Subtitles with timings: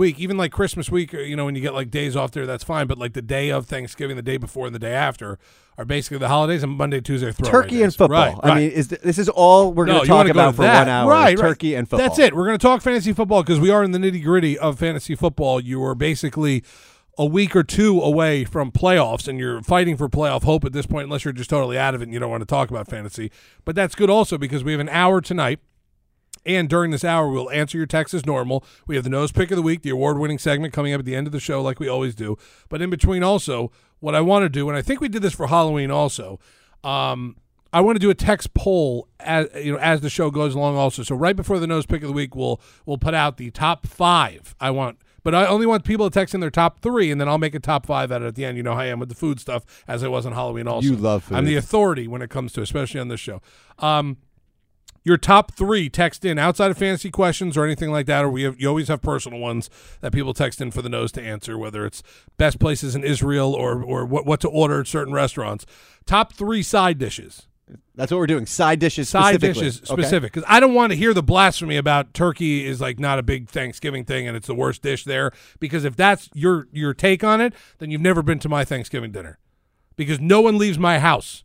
[0.00, 2.46] Week, even like Christmas week, uh, you know, when you get like days off there,
[2.46, 2.88] that's fine.
[2.88, 5.38] But like the day of Thanksgiving, the day before, and the day after
[5.78, 8.34] are basically the holidays, and Monday, Tuesday, throwaway Turkey and football.
[8.34, 10.56] Right, I mean, is th- this is all we're No, going to talk go about
[10.56, 10.80] for that.
[10.80, 11.08] one hour?
[11.10, 11.48] Right, right.
[11.48, 12.08] Turkey and football.
[12.08, 12.34] That's it.
[12.34, 15.14] We're going to talk fantasy football because we are in the nitty gritty of fantasy
[15.14, 15.60] football.
[15.60, 16.64] You are basically
[17.18, 20.86] a week or two away from playoffs, and you're fighting for playoff hope at this
[20.86, 22.88] point, unless you're just totally out of it and you don't want to talk about
[22.88, 23.30] fantasy.
[23.64, 25.60] But that's good also because we have an hour tonight.
[26.46, 28.64] And during this hour, we'll answer your texts as normal.
[28.86, 31.04] We have the nose pick of the week, the award winning segment coming up at
[31.04, 32.38] the end of the show, like we always do.
[32.68, 33.70] But in between, also,
[34.00, 36.40] what I want to do, and I think we did this for Halloween also,
[36.82, 37.36] um,
[37.72, 40.76] I want to do a text poll as you know as the show goes along.
[40.76, 43.50] Also, so right before the nose pick of the week, we'll we'll put out the
[43.50, 44.56] top five.
[44.58, 47.28] I want, but I only want people to text in their top three, and then
[47.28, 48.56] I'll make a top five out at the end.
[48.56, 50.66] You know how I am with the food stuff, as I was on Halloween.
[50.66, 51.36] Also, You love food.
[51.36, 53.40] I'm the authority when it comes to, especially on this show.
[53.78, 54.16] Um,
[55.02, 58.42] your top three text in outside of fantasy questions or anything like that, or we
[58.42, 59.70] have you always have personal ones
[60.00, 62.02] that people text in for the nose to answer, whether it's
[62.36, 65.64] best places in Israel or or what what to order at certain restaurants.
[66.06, 67.46] Top three side dishes,
[67.94, 68.46] That's what we're doing.
[68.46, 69.08] Side dishes.
[69.08, 72.98] side dishes specific, because I don't want to hear the blasphemy about turkey is like
[72.98, 75.32] not a big Thanksgiving thing and it's the worst dish there.
[75.58, 79.12] Because if that's your your take on it, then you've never been to my Thanksgiving
[79.12, 79.38] dinner,
[79.96, 81.44] because no one leaves my house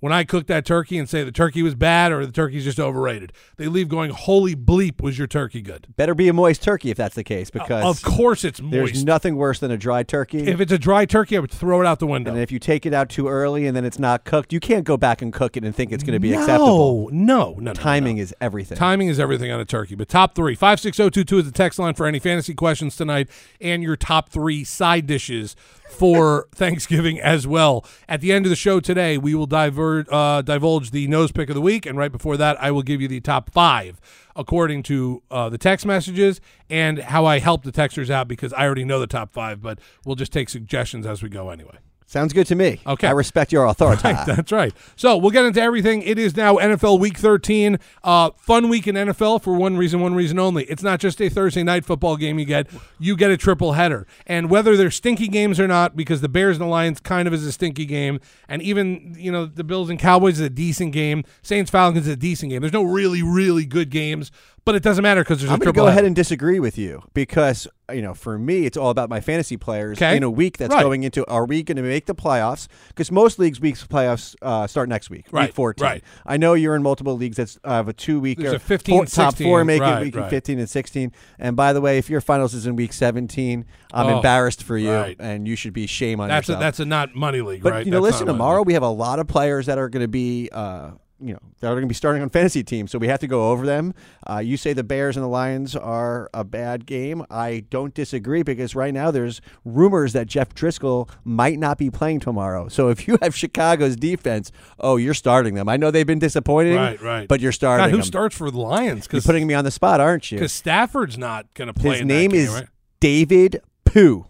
[0.00, 2.78] when I cook that turkey and say the turkey was bad or the turkey's just
[2.78, 3.32] overrated.
[3.56, 6.96] They leave going, "Holy bleep, was your turkey good?" Better be a moist turkey if
[6.96, 8.72] that's the case, because of course, it's moist.
[8.72, 10.46] there's nothing worse than a dry turkey.
[10.46, 12.30] if it's a dry turkey, I would throw it out the window.
[12.30, 14.84] and if you take it out too early and then it's not cooked, you can't
[14.84, 17.08] go back and cook it and think it's going to be acceptable.
[17.12, 17.72] No, no, no, no.
[17.72, 18.76] Timing is everything.
[18.76, 19.94] Timing is everything on a turkey.
[19.94, 23.28] But top three, 56022 is the text line for any fantasy questions tonight
[23.60, 25.56] and your top three side dishes
[25.90, 27.84] for Thanksgiving as well.
[28.08, 29.46] At the end of the show today, we will
[29.86, 31.86] divert, uh, divulge the nose pick of the week.
[31.86, 34.00] And right before that, I will give you the top five
[34.34, 38.64] according to uh, the text messages and how I help the texters out because I
[38.64, 41.78] already know the top five, but we'll just take suggestions as we go anyway.
[42.08, 42.80] Sounds good to me.
[42.86, 43.08] Okay.
[43.08, 44.02] I respect your authority.
[44.04, 44.72] Right, that's right.
[44.94, 46.02] So we'll get into everything.
[46.02, 47.80] It is now NFL Week 13.
[48.04, 50.64] Uh, fun week in NFL for one reason, one reason only.
[50.64, 52.68] It's not just a Thursday night football game you get.
[53.00, 54.06] You get a triple header.
[54.24, 57.34] And whether they're stinky games or not, because the Bears and the Lions kind of
[57.34, 60.92] is a stinky game, and even, you know, the Bills and Cowboys is a decent
[60.92, 61.24] game.
[61.42, 62.60] Saints Falcons is a decent game.
[62.60, 64.30] There's no really, really good games,
[64.66, 66.76] but it doesn't matter because there's I'm a going to go ahead and disagree with
[66.76, 70.16] you because you know for me it's all about my fantasy players Okay.
[70.16, 70.82] in a week that's Right.
[70.82, 74.66] going into are we going to make the playoffs because most leagues weeks playoffs uh,
[74.66, 76.04] start next week Right, week 14 right.
[76.26, 78.92] I know you're in multiple leagues that's uh, have a two week or a 15,
[78.98, 80.28] four, top four making right, week right.
[80.28, 84.06] 15 and 16 and by the way if your finals is in week 17 I'm
[84.08, 85.16] Oh, embarrassed for you right.
[85.20, 87.86] and you should be shame on That's a, that's a not money league, but right?
[87.86, 90.08] you know That's listen tomorrow we have a lot of players that are going to
[90.08, 90.90] be uh,
[91.20, 93.26] you know that are going to be starting on fantasy teams, so we have to
[93.26, 93.94] go over them.
[94.28, 97.24] Uh, you say the Bears and the Lions are a bad game.
[97.30, 102.20] I don't disagree because right now there's rumors that Jeff Driskel might not be playing
[102.20, 102.68] tomorrow.
[102.68, 105.68] So if you have Chicago's defense, oh, you're starting them.
[105.68, 107.28] I know they've been disappointing, Right, right.
[107.28, 108.06] But you're starting God, who them.
[108.06, 109.08] starts for the Lions?
[109.10, 110.36] You're putting me on the spot, aren't you?
[110.38, 111.98] Because Stafford's not going to play.
[111.98, 112.66] His name game, is right?
[113.00, 114.26] David Pooh.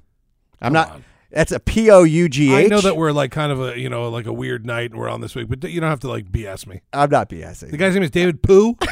[0.61, 0.91] I'm Come not.
[0.91, 1.05] on.
[1.31, 2.67] That's a P O U G H.
[2.67, 5.01] I know that we're like kind of a you know like a weird night and
[5.01, 6.81] we're on this week, but you don't have to like BS me.
[6.93, 7.71] I'm not BSing.
[7.71, 8.77] The guy's name is David Pooh.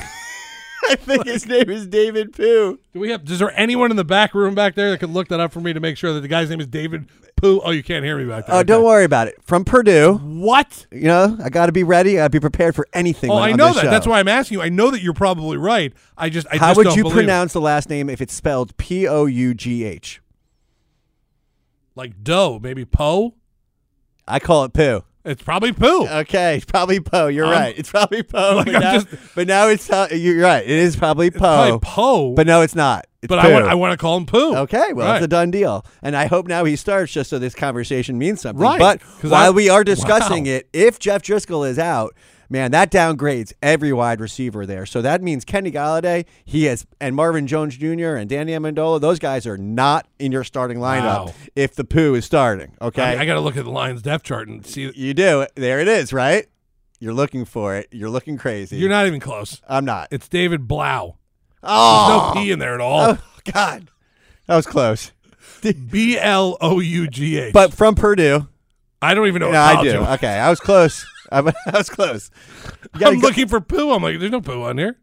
[0.86, 2.78] I think his name is David Pooh.
[2.92, 3.22] Do we have?
[3.30, 5.60] Is there anyone in the back room back there that could look that up for
[5.60, 7.60] me to make sure that the guy's name is David Pooh?
[7.64, 8.56] Oh, you can't hear me back there.
[8.56, 8.84] Oh, don't Okay.
[8.86, 9.36] worry about it.
[9.42, 10.84] From Purdue, What?
[10.92, 12.18] you know, I got to be ready.
[12.18, 13.30] I got to be prepared for anything.
[13.30, 13.84] Oh, I know that.
[13.84, 13.90] show.
[13.90, 14.62] That's why I'm asking you.
[14.62, 15.90] I know that you're probably right.
[16.18, 17.20] I just I How just would you believe it.
[17.20, 20.20] pronounce the last name if it's spelled P O U G H?
[21.96, 22.58] Like dough?
[22.62, 23.34] Maybe Poe.
[24.26, 25.02] I call it Pooh.
[25.24, 26.06] It's probably Pooh.
[26.06, 27.28] Okay, it's probably Poe.
[27.28, 27.74] You're right.
[27.78, 28.56] It's probably Poe.
[28.56, 30.62] Like, but, I'm now, just- but now it's uh, you're right.
[30.64, 31.78] It is probably Probably Poe.
[31.80, 32.34] Poe.
[32.34, 33.06] But no, it's not.
[33.22, 33.32] It's.
[33.32, 34.54] I want I want to call him Pooh.
[34.56, 35.16] Okay, well, Right.
[35.16, 35.86] it's a done deal.
[36.02, 38.62] And I hope now he starts just so this conversation means something.
[38.62, 40.50] Right, But 'cause while I- we are discussing wow.
[40.52, 42.14] it, if Jeff Driskel is out,
[42.54, 44.86] man, that downgrades every wide receiver there.
[44.86, 48.14] So that means Kenny Golladay, he has, and Marvin Jones Jr.
[48.14, 51.34] and Danny Amendola, those guys are not in your starting lineup Wow.
[51.56, 52.76] if the poo is starting.
[52.80, 53.02] Okay.
[53.02, 54.90] I, I got to look at the Lions depth chart and see.
[54.94, 55.46] you do.
[55.56, 56.46] There it is, right?
[57.00, 57.88] You're looking for it.
[57.90, 58.76] You're looking crazy.
[58.76, 59.60] You're not even close.
[59.68, 60.08] I'm not.
[60.12, 61.16] It's David Blough.
[61.62, 62.32] Oh, There's no oh.
[62.44, 63.00] P in there at all.
[63.10, 63.18] oh
[63.52, 63.90] God.
[64.46, 65.10] That was close.
[65.90, 67.52] B L O U G H.
[67.52, 68.46] but from Purdue.
[69.02, 69.50] I don't even know.
[69.50, 69.98] No, I do.
[69.98, 71.04] Okay, I was close.
[71.46, 72.30] I, I was close.
[72.98, 73.92] You I'm go- looking for poo.
[73.92, 74.96] I'm like, there's no poo on here.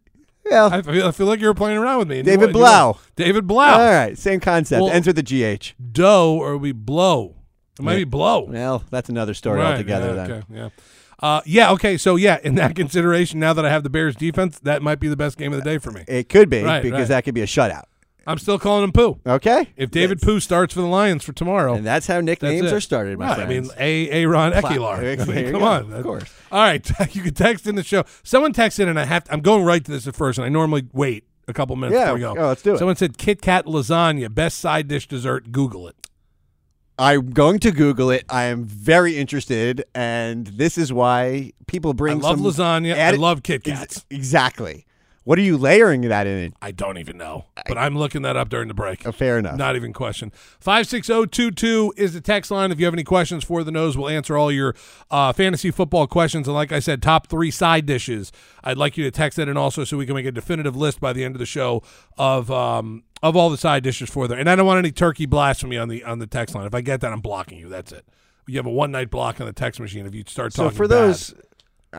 [0.50, 0.69] Yeah.
[0.72, 2.18] I feel, I feel like you were playing around with me.
[2.18, 2.98] you David you Blough.
[3.16, 3.74] David Blough.
[3.74, 4.81] all right, same concept.
[4.81, 5.74] Well- Ends with a GH.
[5.92, 7.36] Doe or we blow.
[7.80, 7.98] It might Yeah.
[8.00, 8.42] be blow.
[8.50, 10.07] Well, that's another story Right, altogether.
[10.07, 10.45] yeah, then Okay.
[10.54, 10.69] Yeah.
[11.19, 11.72] Uh, yeah.
[11.74, 11.98] Okay.
[11.98, 15.07] So yeah, in that consideration, now that I have the Bears defense, that might be
[15.07, 16.04] the best game of the day for me.
[16.07, 17.07] it could be Right, because right.
[17.10, 17.84] that could be a shutout.
[18.27, 19.19] I'm still calling him Pooh.
[19.25, 19.68] Okay.
[19.75, 22.73] If David That's- Pooh starts for the Lions for tomorrow, and that's how nicknames it.
[22.73, 23.39] are started, my right.
[23.39, 23.69] I friends.
[23.69, 24.23] mean, A.
[24.23, 24.27] A.
[24.27, 24.94] Ron Ekeler.
[24.95, 25.65] I There mean, you come go.
[25.68, 25.91] on.
[25.94, 26.31] Of course.
[26.51, 26.88] All right.
[27.15, 28.03] you can text in the show.
[28.23, 29.23] Someone texted and I have.
[29.23, 31.95] To, I'm going right to this at first, and I normally wait a couple minutes
[31.95, 32.44] Yeah, before we go.
[32.45, 32.77] oh, let's do it.
[32.77, 35.51] Someone said Kit Kat lasagna, best side dish dessert.
[35.51, 35.95] Google it.
[37.00, 38.25] I'm going to Google it.
[38.29, 42.24] I am very interested, and this is why people bring.
[42.24, 42.94] I love some lasagna.
[42.94, 44.06] added- I love Kit Ex- Kats.
[44.12, 44.85] exactly.
[45.23, 46.53] What are you layering that in?
[46.63, 49.06] I don't even know, but I'm looking that up during the break.
[49.06, 49.56] Uh, fair enough.
[49.56, 50.31] Not even question.
[50.59, 52.71] 56022 is the text line.
[52.71, 54.75] If you have any questions for the nose, we'll answer all your
[55.12, 56.47] uh, fantasy football questions.
[56.47, 58.31] And like I said, top three side dishes.
[58.63, 61.00] I'd like you to text that in also so we can make a definitive list
[61.00, 61.83] by the end of the show
[62.17, 64.39] of um, of all the side dishes for there.
[64.39, 66.65] And I don't want any turkey blasphemy on the on the text line.
[66.65, 67.69] If I get that, I'm blocking you.
[67.69, 68.07] That's it.
[68.47, 70.71] You have a one night block on the text machine if you start talking.
[70.71, 70.97] so for bad.
[70.97, 71.35] those,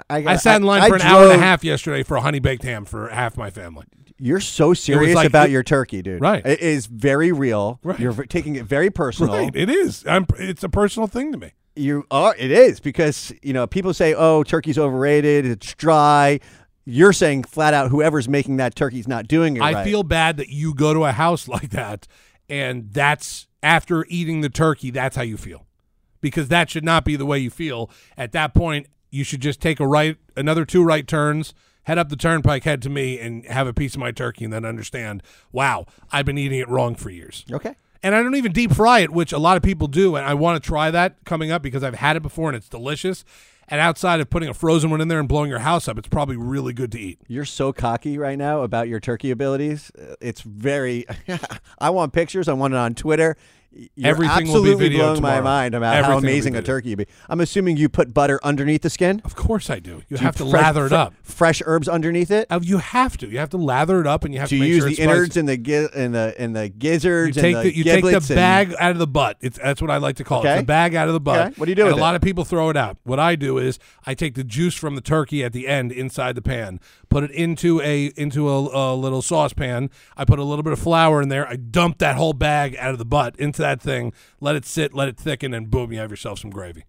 [0.08, 2.20] I, I sat in line I for an hour and a half yesterday for a
[2.20, 3.86] honey baked ham for half my family.
[4.18, 6.20] You're so serious like- about it- your turkey, dude.
[6.20, 6.44] Right.
[6.46, 7.80] It is very real.
[7.82, 7.98] Right.
[7.98, 9.34] You're v- taking it very personal.
[9.34, 10.04] Right, it is.
[10.06, 11.52] I'm, it's a personal thing to me.
[11.74, 12.34] You are.
[12.38, 15.46] It is because you know people say, "Oh, turkey's overrated.
[15.46, 16.40] It's dry."
[16.84, 19.84] You're saying flat out, whoever's making that turkey's not doing it I right.
[19.84, 22.08] feel bad that you go to a house like that
[22.48, 25.66] and that's after eating the turkey, that's how you feel.
[26.20, 27.90] Because that should not be the way you feel.
[28.16, 31.54] At that point, you should just take a right another two right turns,
[31.84, 34.52] head up the turnpike, head to me and have a piece of my turkey and
[34.52, 35.22] then understand,
[35.52, 37.44] wow, I've been eating it wrong for years.
[37.52, 37.76] okay.
[38.04, 40.16] And I don't even deep fry it, which a lot of people do.
[40.16, 42.68] And I want to try that coming up because I've had it before and it's
[42.68, 43.24] delicious.
[43.68, 46.08] And outside of putting a frozen one in there and blowing your house up, it's
[46.08, 47.20] probably really good to eat.
[47.28, 49.92] You're so cocky right now about your turkey abilities.
[50.20, 51.06] It's very.
[51.78, 52.48] I want pictures.
[52.48, 53.36] I want it on Twitter.
[53.94, 55.36] You're Everything will be absolutely blowing tomorrow.
[55.36, 57.12] my mind about Everything how amazing a turkey would be.
[57.28, 59.22] I'm assuming you put butter underneath the skin.
[59.24, 60.02] Of course I do.
[60.08, 61.14] You Do have to fresh- lather it up.
[61.22, 62.46] Fresh herbs underneath it.
[62.50, 63.28] Uh, You have to.
[63.28, 65.06] You have to lather it up, and you have Do to you make use sure
[65.06, 67.76] the innards and the gi- and the and the You gizzards take and the, the
[67.76, 69.38] you take the bag out of the butt.
[69.40, 70.48] It's that's what I like to call it.
[70.48, 70.58] Okay.
[70.60, 71.40] The bag out of the butt.
[71.46, 71.54] Okay.
[71.56, 72.00] What do you do with a it?
[72.00, 72.98] lot of people throw it out.
[73.04, 76.34] What I do is I take the juice from the turkey at the end inside
[76.34, 76.78] the pan,
[77.08, 79.88] put it into a into a, a little saucepan.
[80.16, 81.48] I put a little bit of flour in there.
[81.48, 84.12] I dump that whole bag out of the butt into that thing.
[84.40, 84.92] Let it sit.
[84.94, 86.84] Let it thicken, and boom, you have yourself some gravy.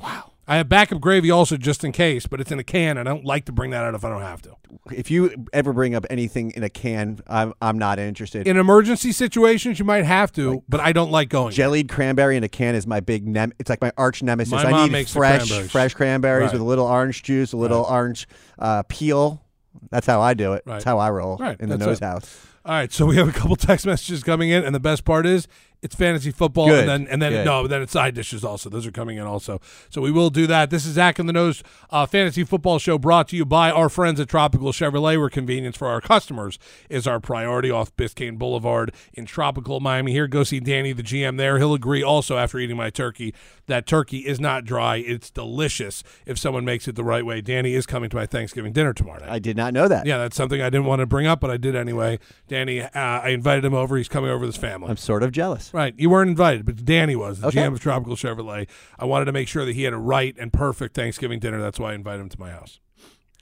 [0.00, 0.30] Wow.
[0.48, 2.98] I have backup gravy also just in case, but it's in a can.
[2.98, 4.56] and I don't like to bring that out if I don't have to.
[4.92, 8.48] If you ever bring up anything in a can, I'm I'm not interested.
[8.48, 11.52] In emergency situations, you might have to, but I don't like going.
[11.52, 13.52] Jellied cranberry in a can is my big nem.
[13.60, 14.52] It's like my arch nemesis.
[14.52, 15.70] My I mom need makes fresh, cranberries.
[15.70, 16.52] fresh cranberries Right.
[16.54, 18.26] with a little orange juice, a little orange
[18.58, 19.44] uh, peel.
[19.90, 20.64] That's how I do it.
[20.66, 20.74] Right.
[20.74, 22.04] That's how I roll Right, in the that's nose it.
[22.04, 22.46] house.
[22.64, 25.24] All right, so we have a couple text messages coming in, and the best part
[25.26, 25.46] is
[25.82, 27.44] it's fantasy football, Good, and then and then good.
[27.44, 28.70] no, then it's side dishes also.
[28.70, 29.60] Those are coming in also.
[29.90, 30.70] So we will do that.
[30.70, 33.88] This is Zach in the Nose uh, fantasy football show brought to you by our
[33.88, 36.58] friends at Tropical Chevrolet, where convenience for our customers
[36.88, 37.70] is our priority.
[37.70, 40.12] Off Biscayne Boulevard in Tropical Miami.
[40.12, 41.58] Here, go see Danny, the GM there.
[41.58, 43.34] He'll agree also after eating my turkey
[43.66, 44.96] that turkey is not dry.
[44.96, 47.40] It's delicious if someone makes it the right way.
[47.40, 49.30] Danny is coming to my Thanksgiving dinner tomorrow night.
[49.30, 50.06] I did not know that.
[50.06, 52.18] Yeah, that's something I didn't want to bring up, but I did anyway.
[52.48, 53.96] Danny, uh, I invited him over.
[53.96, 54.88] He's coming over with his family.
[54.90, 55.71] I'm sort of jealous.
[55.72, 55.94] Right.
[55.96, 57.58] You weren't invited, but Danny was, the Okay.
[57.60, 58.68] GM of Tropical Chevrolet.
[58.98, 61.60] I wanted to make sure that he had a right and perfect Thanksgiving dinner.
[61.60, 62.80] That's why I invited him to my house.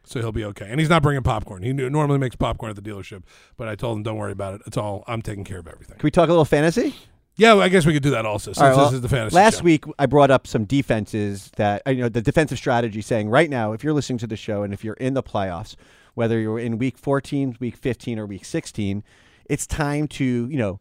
[0.04, 0.66] So he'll be okay.
[0.68, 1.62] And he's not bringing popcorn.
[1.62, 3.22] He normally makes popcorn at the dealership,
[3.56, 4.62] but I told him, don't worry about it.
[4.66, 5.98] It's all, I'm taking care of everything.
[5.98, 6.94] Can we talk a little fantasy?
[7.36, 9.08] Yeah, well, I guess we could do that also, since right, well, this is the
[9.08, 9.64] fantasy Last show.
[9.64, 13.48] week, I brought up some defenses that uh, you know the defensive strategy, saying right
[13.48, 15.74] now, if you're listening to the show and if you're in the playoffs,
[16.14, 19.02] whether you're in week 14, week 15, or week 16,
[19.46, 20.80] it's time to you know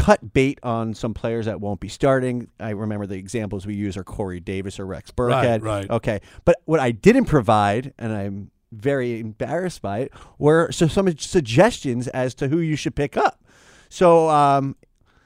[0.00, 2.48] cut bait on some players that won't be starting.
[2.58, 5.62] I remember the examples we use are Corey Davis or Rex Burkhead.
[5.62, 5.62] right.
[5.62, 5.90] right.
[5.90, 11.14] Okay, but what I didn't provide, and I'm very embarrassed by it, were so some
[11.18, 13.44] suggestions as to who you should pick up.
[13.90, 14.74] So um,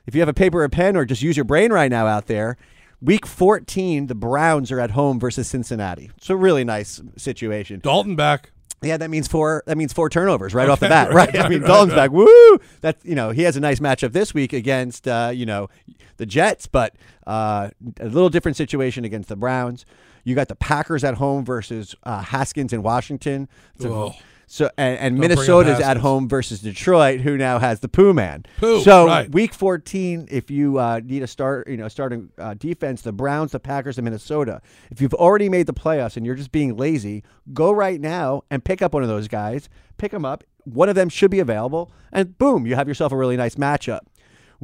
[0.06, 2.26] if you have a paper or pen or just use your brain right now out
[2.26, 2.56] there,
[3.00, 6.10] week 14, the Browns are at home versus Cincinnati.
[6.16, 7.78] It's a really nice situation.
[7.80, 8.50] Dalton back.
[8.82, 9.62] Yeah, that means four.
[9.66, 11.44] That means four turnovers right off the bat, right, right?
[11.44, 12.08] I mean, right, Dalton's right.
[12.08, 12.12] back.
[12.12, 12.58] Woo!
[12.82, 15.68] That you know he has a nice matchup this week against uh, you know
[16.16, 16.94] the Jets, but
[17.26, 19.86] uh, a little different situation against the Browns.
[20.24, 23.48] You got the Packers at home versus uh, Haskins in Washington.
[23.76, 24.12] It's a.
[24.46, 28.44] So and, and Minnesota's at home versus Detroit, who now has the Pooh Man.
[28.58, 29.30] Pooh, so right.
[29.30, 33.52] week 14, if you uh, need a start, you know, starting uh, defense, the Browns,
[33.52, 34.60] the Packers, and Minnesota.
[34.90, 37.22] If you've already made the playoffs and you're just being lazy,
[37.52, 39.68] go right now and pick up one of those guys.
[39.96, 40.44] Pick them up.
[40.64, 44.00] One of them should be available, and boom, you have yourself a really nice matchup.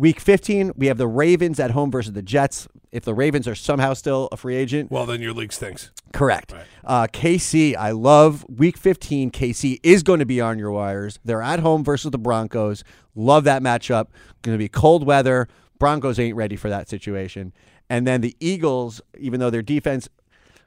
[0.01, 2.67] Week 15, we have the Ravens at home versus the Jets.
[2.91, 5.91] If the Ravens are somehow still a free agent, Well, then your league stinks.
[6.15, 6.55] Correct.
[6.83, 9.31] Uh, KC, I love week 15.
[9.31, 11.19] KC is going to be on your wires.
[11.23, 12.83] They're at home versus the Broncos.
[13.15, 14.07] Love that matchup.
[14.41, 15.49] Going to be cold weather.
[15.79, 17.53] Broncos ain't ready for that situation.
[17.91, 20.09] And then the Eagles, even though their defense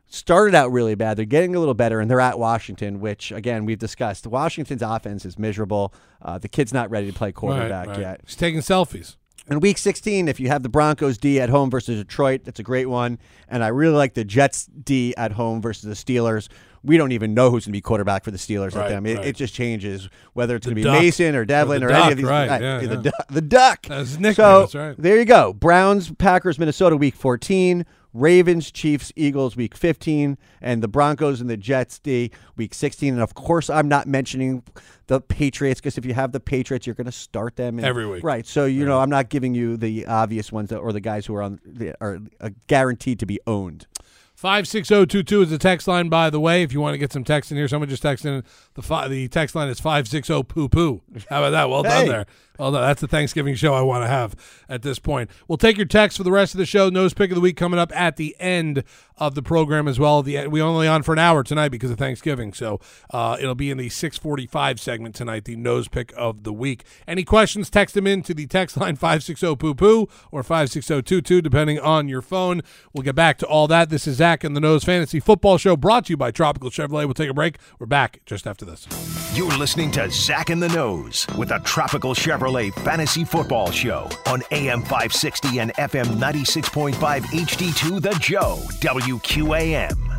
[0.06, 3.66] started out really bad, they're getting a little better, and they're at Washington, which, again,
[3.66, 4.28] we've discussed.
[4.28, 5.92] Washington's offense is miserable.
[6.22, 8.00] Uh, the kid's not ready to play quarterback right, right.
[8.00, 8.22] yet.
[8.24, 9.16] He's taking selfies.
[9.50, 12.64] In week 16, if you have the Broncos D at home versus Detroit, that's a
[12.64, 13.20] great one.
[13.50, 16.48] And I really like the Jets D at home versus the Steelers.
[16.82, 19.06] We don't even know who's going to be quarterback for the Steelers Right, at them.
[19.06, 19.28] It, right.
[19.28, 21.02] it just changes whether it's going to be duck.
[21.02, 22.26] Mason or Devlin Or or, the any of these.
[22.26, 23.02] right, yeah, the, yeah.
[23.02, 23.86] du- the duck.
[23.88, 24.96] That's nickname, So that's right.
[24.98, 25.54] there you go.
[25.54, 27.86] Browns, Packers, Minnesota, week 14.
[28.14, 33.14] Ravens, Chiefs, Eagles, week 15, and the Broncos and the Jets, D, week 16.
[33.14, 34.64] And of course, I'm not mentioning
[35.08, 38.08] the Patriots because if you have the Patriots, you're going to start them in- Every
[38.08, 38.24] week.
[38.24, 38.46] Right.
[38.46, 41.36] So you know, I'm not giving you the obvious ones that, or the guys who
[41.36, 41.60] are on
[42.00, 43.88] are uh, guaranteed to be owned.
[44.36, 46.64] 56022 is the text line, by the way.
[46.64, 48.44] If you want to get some text in here, someone just texted in.
[48.76, 51.02] The, fi- the text line is 560 poo poo.
[51.30, 51.70] How about that?
[51.70, 52.08] Well done Hey.
[52.10, 52.26] there.
[52.60, 52.82] Well done.
[52.82, 54.36] That's the Thanksgiving show I want to have
[54.70, 55.30] at this point.
[55.48, 56.88] We'll take your text for the rest of the show.
[56.90, 58.84] Nose pick of the week coming up at the end
[59.18, 60.22] of the program as well.
[60.22, 62.54] The We only on for an hour tonight because of Thanksgiving.
[62.54, 62.80] So
[63.12, 66.84] uh, it'll be in the 645 segment tonight, the nose pick of the week.
[67.08, 71.80] Any questions, text them in to the text line 560 poo poo or 56022, depending
[71.80, 72.62] on your phone.
[72.94, 73.90] We'll get back to all that.
[73.90, 77.06] This is Zach and the Nose Fantasy Football Show brought to you by Tropical Chevrolet.
[77.06, 77.58] We'll take a break.
[77.80, 78.88] We're back just after this.
[79.36, 84.42] You're listening to Zach in the Nose with the Tropical Chevrolet Fantasy Football Show on
[84.52, 90.14] AM 560 and FM 96.5 HD2 The Joe, WQAM.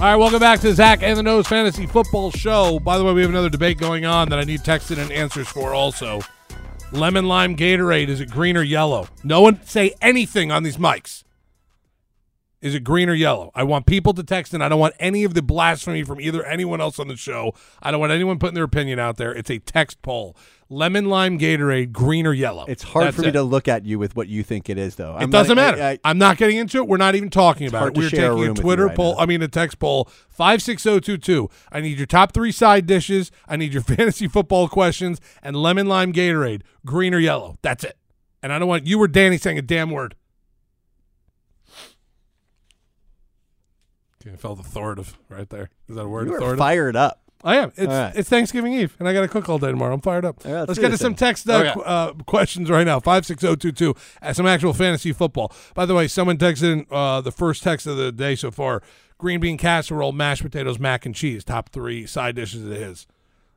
[0.00, 2.80] All right, welcome back to Zach and the Nose Fantasy Football Show.
[2.80, 5.46] By the way, we have another debate going on that I need texted and answers
[5.46, 6.20] for also.
[6.90, 9.06] Lemon lime Gatorade, is it green or yellow?
[9.22, 11.22] No one say anything on these mics.
[12.62, 13.50] Is it green or yellow?
[13.56, 14.62] I want people to text in.
[14.62, 17.54] I don't want any of the blasphemy from either anyone else on the show.
[17.82, 19.32] I don't want anyone putting their opinion out there.
[19.32, 20.36] It's a text poll.
[20.68, 22.64] Lemon lime Gatorade, green or yellow?
[22.66, 23.32] It's hard That's for me it.
[23.32, 25.18] to look at you with what you think it is, though.
[25.18, 25.82] It doesn't matter.
[25.82, 26.88] I, I'm not getting into it.
[26.88, 27.94] We're not even talking about it.
[27.94, 29.16] We're a taking a, you Twitter right poll.
[29.16, 29.20] now.
[29.22, 30.08] I mean, a text poll.
[30.30, 31.50] Five six zero two two.
[31.70, 33.32] I need your top three side dishes.
[33.48, 37.56] I need your fantasy football questions and lemon lime Gatorade, green or yellow.
[37.60, 37.98] That's it.
[38.42, 40.14] And I don't want you or Danny saying a damn word.
[44.22, 45.68] Okay, I felt authoritative right there.
[45.88, 46.28] Is that a word?
[46.28, 46.58] you are authoritative.
[46.58, 47.18] fired up.
[47.44, 47.70] I am.
[47.76, 48.12] It's All right.
[48.14, 49.92] it's Thanksgiving Eve, and I got to cook all day tomorrow.
[49.94, 50.46] I'm fired up.
[50.46, 51.72] All right, let's let's get to this some text uh, Okay.
[51.74, 53.00] qu- uh, questions right now.
[53.00, 53.96] Five six zero two two.
[54.22, 55.52] Uh, some actual fantasy football.
[55.74, 58.80] By the way, someone texted in uh, the first text of the day so far:
[59.18, 61.42] green bean casserole, mashed potatoes, mac and cheese.
[61.42, 63.08] Top three side dishes of his.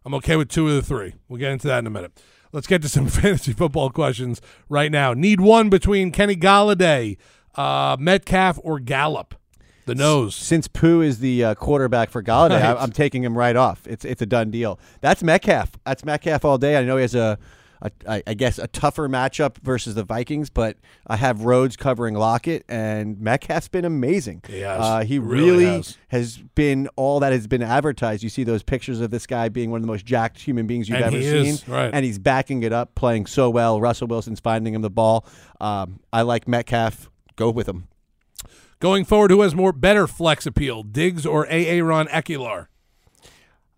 [0.03, 1.13] I'm okay with two of the three.
[1.29, 2.19] We'll get into that in a minute.
[2.51, 5.13] Let's get to some fantasy football questions right now.
[5.13, 7.17] Need one between Kenny Golladay,
[7.53, 9.35] uh, Metcalf, or Gallup.
[9.85, 10.35] The nose.
[10.35, 12.81] Since Pooh is the uh, quarterback for Golladay, I, Right.
[12.81, 13.85] I'm taking him right off.
[13.87, 14.79] It's it's a done deal.
[15.01, 15.71] That's Metcalf.
[15.85, 16.75] That's Metcalf all day.
[16.77, 17.37] I know he has a,
[17.81, 22.15] a I I guess a tougher matchup versus the Vikings, but I have Rhodes covering
[22.15, 24.41] Lockett, and Metcalf's been amazing.
[24.47, 24.81] He has.
[24.81, 25.97] Uh, he Really really, has.
[26.07, 26.37] has.
[26.55, 28.23] been all that has been advertised.
[28.23, 30.89] You see those pictures of this guy being one of the most jacked human beings
[30.89, 31.91] you've And ever seen, is, right.
[31.93, 33.79] and he's backing it up, playing so well.
[33.79, 35.27] Russell Wilson's finding him the ball.
[35.61, 37.11] Um, I like Metcalf.
[37.35, 37.87] Go with him.
[38.79, 42.67] Going forward, who has more better flex appeal, Diggs or AA Ron Ekeler?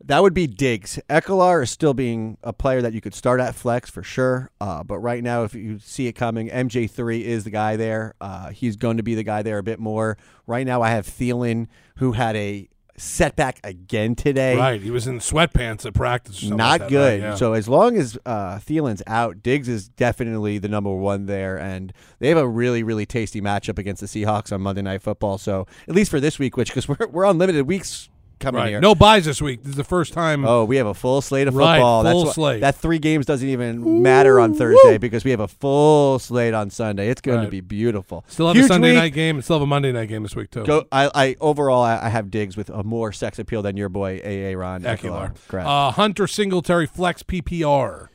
[0.04, 1.00] That would be Diggs.
[1.10, 4.50] Ekeler is still being a player that you could start at flex for sure.
[4.60, 8.16] Uh, but right now, if you see it coming, MG3 is the guy there.
[8.22, 10.18] Uh, he's going to be the guy there a bit more.
[10.46, 14.56] Right now, I have Thielen, who had a setback again today.
[14.56, 16.44] Right, he was in sweatpants at practice.
[16.44, 17.22] Not like good.
[17.22, 17.30] right?
[17.30, 17.36] Yeah.
[17.36, 21.94] So as long as uh, Thielen's out, Diggs is definitely the number one there, and
[22.20, 25.38] they have a really, really tasty matchup against the Seahawks on Monday Night Football.
[25.38, 28.70] So at least for this week, which because we're we're on limited weeks coming right.
[28.70, 28.80] here.
[28.80, 29.62] No buys this week.
[29.64, 30.46] This is the first time.
[30.46, 32.04] Oh, we have a full slate of Right, football.
[32.04, 32.62] full That's slate.
[32.62, 36.70] That three games doesn't even matter on Thursday because we have a full slate on
[36.70, 37.10] Sunday.
[37.10, 37.46] It's going Right.
[37.46, 38.24] to be beautiful.
[38.28, 38.98] Still have Huge a Sunday week.
[39.00, 40.64] night game and still have a Monday night game this week too.
[40.66, 40.86] Go.
[40.92, 44.20] I, I overall I, I have Diggs with a more sex appeal than your boy
[44.26, 45.34] AA Ron Ekeler.
[45.48, 45.68] Correct.
[45.68, 48.08] Uh, Hunter Singletary flex PPR.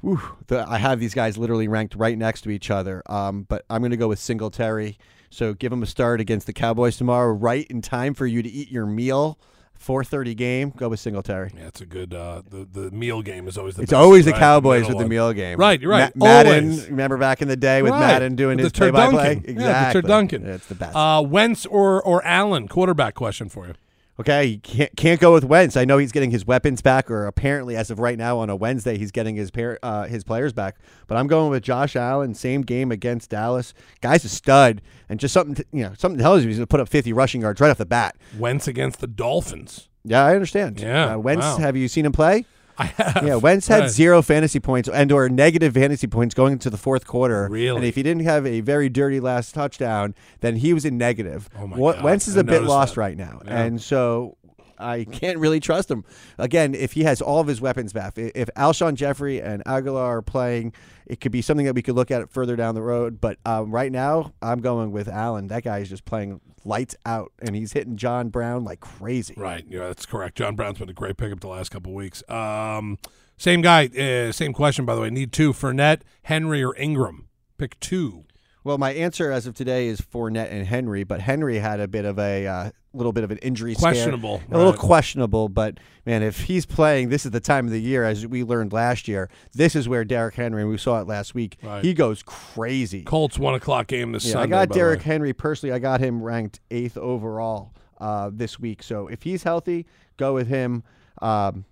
[0.00, 3.02] Whew, the, I have these guys literally ranked right next to each other.
[3.06, 4.96] Um, but I'm going to go with Singletary.
[5.30, 8.48] So give him a start against the Cowboys tomorrow, right in time for you to
[8.48, 9.38] eat your meal.
[9.78, 10.72] 4:30 game.
[10.76, 11.50] Go with Singletary.
[11.56, 12.12] Yeah, it's a good.
[12.12, 13.82] Uh, the the meal game is always the.
[13.82, 14.32] It's best, always the?
[14.32, 15.58] Cowboys middle with the meal game.
[15.58, 16.14] Right, you're right.
[16.16, 16.88] Ma- Madden, Always.
[16.90, 18.00] remember back in the day with Right.
[18.00, 19.36] Madden doing With his the play-by-play?
[19.36, 19.46] turducken.
[19.46, 20.02] Yeah, the Exactly.
[20.02, 20.44] turducken.
[20.46, 20.96] It's the best.
[20.96, 23.74] Uh, Wentz or or Allen, quarterback question for you.
[24.20, 25.76] Okay, you can't can't go with Wentz.
[25.76, 28.56] I know he's getting his weapons back, or apparently, as of right now, on a
[28.56, 30.76] Wednesday, he's getting his par- uh, his players back.
[31.06, 32.34] But I'm going with Josh Allen.
[32.34, 33.74] Same game against Dallas.
[34.00, 36.70] Guy's a stud, and just something to, you know, something tells you he's going to
[36.70, 38.16] put up 50 rushing yards right off the bat.
[38.36, 39.88] Wentz against the Dolphins.
[40.04, 40.80] Yeah, I understand.
[40.80, 41.44] Yeah, uh, Wentz.
[41.44, 41.58] wow.
[41.58, 42.44] Have you seen him play?
[42.78, 43.22] I have.
[43.26, 43.90] Yeah, Wentz had Right.
[43.90, 47.46] zero fantasy points and or negative fantasy points going into the fourth quarter.
[47.50, 47.76] Really?
[47.76, 51.50] And if he didn't have a very dirty last touchdown, then he was in negative.
[51.58, 53.00] Oh my Wa- God, Wentz is I a bit lost that.
[53.00, 53.60] right now, Yeah.
[53.64, 54.37] and so
[54.78, 56.04] I can't really trust him.
[56.38, 60.22] Again, if he has all of his weapons back, if Alshon Jeffery and Agholor are
[60.22, 60.72] playing,
[61.06, 63.20] it could be something that we could look at further down the road.
[63.20, 65.48] But um, right now, I'm going with Allen.
[65.48, 69.34] That guy is just playing lights out, and he's hitting John Brown like crazy.
[69.36, 69.64] Right.
[69.68, 70.36] Yeah, that's correct.
[70.36, 72.22] John Brown's been a great pickup the last couple of weeks.
[72.28, 72.98] Um,
[73.36, 73.86] same guy.
[73.86, 75.10] Uh, same question, by the way.
[75.10, 77.28] Need two: Fournette, Henry, or Ingram.
[77.56, 78.24] Pick two.
[78.64, 82.04] Well, my answer as of today is Fournette and Henry, but Henry had a bit
[82.04, 83.92] of a uh, little bit of an injury scare.
[83.92, 85.48] Questionable, a little questionable.
[85.48, 88.72] But man, if he's playing, this is the time of the year, as we learned
[88.72, 89.30] last year.
[89.54, 91.56] This is where Derrick Henry, and we saw it last week.
[91.62, 91.82] Right.
[91.82, 93.04] He goes crazy.
[93.04, 94.56] Colts one o'clock game this Yeah, Sunday.
[94.56, 95.02] I got Derrick.
[95.02, 95.72] Henry personally.
[95.72, 98.82] I got him ranked eighth overall uh, this week.
[98.82, 99.86] So if he's healthy,
[100.16, 100.82] go with him.
[101.22, 101.64] Um,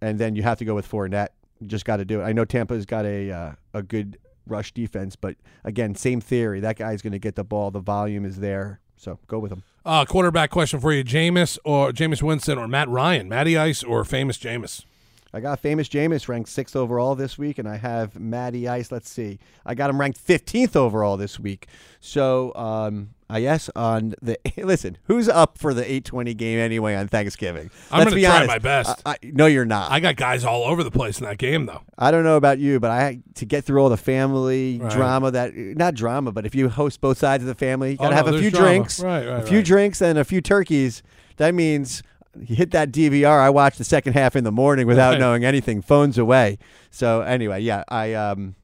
[0.00, 1.28] and then you have to go with Fournette.
[1.60, 2.24] You just got to do it.
[2.24, 6.60] I know Tampa's got a uh, a good rush defense, but again, same theory.
[6.60, 7.70] That guy's going to get the ball.
[7.70, 8.80] The volume is there.
[9.00, 9.62] So go with him.
[9.84, 14.04] Uh, quarterback question for you: Jameis or Jameis Winston or Matt Ryan, Matty Ice or
[14.04, 14.84] famous Jameis.
[15.32, 18.90] I got famous Jameis ranked sixth overall this week, and I have Matty Ice.
[18.90, 21.66] Let's see, I got him ranked fifteenth overall this week.
[22.00, 26.96] So, um, I guess on the listen, who's up for the eight twenty game anyway
[26.96, 27.70] on Thanksgiving?
[27.92, 28.48] I'm Let's gonna be try honest.
[28.48, 29.02] my best.
[29.06, 29.92] I, I, no, you're not.
[29.92, 31.82] I got guys all over the place in that game, though.
[31.96, 34.90] I don't know about you, but I to get through all the family Right.
[34.90, 38.04] drama that not drama, but if you host both sides of the family, you Oh,
[38.10, 38.66] gotta no, have a few drama.
[38.68, 41.02] drinks, Right, right, a few drinks, and a few turkeys.
[41.36, 42.02] That means.
[42.40, 43.38] You hit that DVR.
[43.40, 45.20] I watched the second half in the morning without Right.
[45.20, 45.82] knowing anything.
[45.82, 46.58] Phones away.
[46.90, 48.54] So anyway, yeah, I um,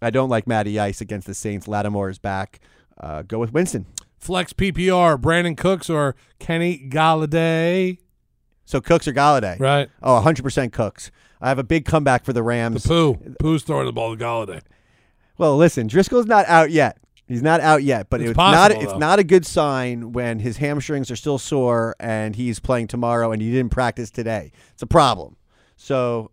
[0.00, 1.68] I don't like Matty Ice against the Saints.
[1.68, 2.60] Lattimore is back.
[2.98, 3.86] Uh, go with Winston.
[4.18, 7.98] Flex PPR: Brandin Cooks or Kenny Golladay.
[8.64, 9.60] So Cooks or Golladay?
[9.60, 9.88] Right.
[10.02, 11.10] Oh, 100% Cooks.
[11.40, 12.82] I have a big comeback for the Rams.
[12.82, 13.14] The poo.
[13.38, 14.60] Poo's throwing the ball to Golladay.
[15.38, 16.98] well, listen, Driskel's not out yet.
[17.26, 20.38] He's not out yet, but It's it's, not possible, it's not a good sign when
[20.38, 24.52] his hamstrings are still sore and he's playing tomorrow and he didn't practice today.
[24.72, 25.36] It's a problem.
[25.76, 26.30] So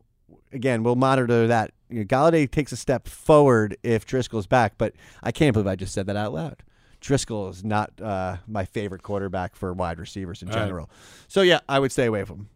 [0.51, 1.71] again, we'll monitor that.
[1.89, 5.75] You know, Golladay takes a step forward if Driskel's back, but I can't believe I
[5.75, 6.63] just said that out loud.
[7.01, 10.63] Driskel is not uh, my favorite quarterback for wide receivers in All right.
[10.63, 10.89] general.
[11.27, 12.49] So yeah, I would stay away from him.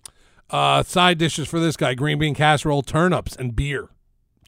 [0.50, 3.90] Uh, side dishes for this guy: green bean casserole, turnips, and beer.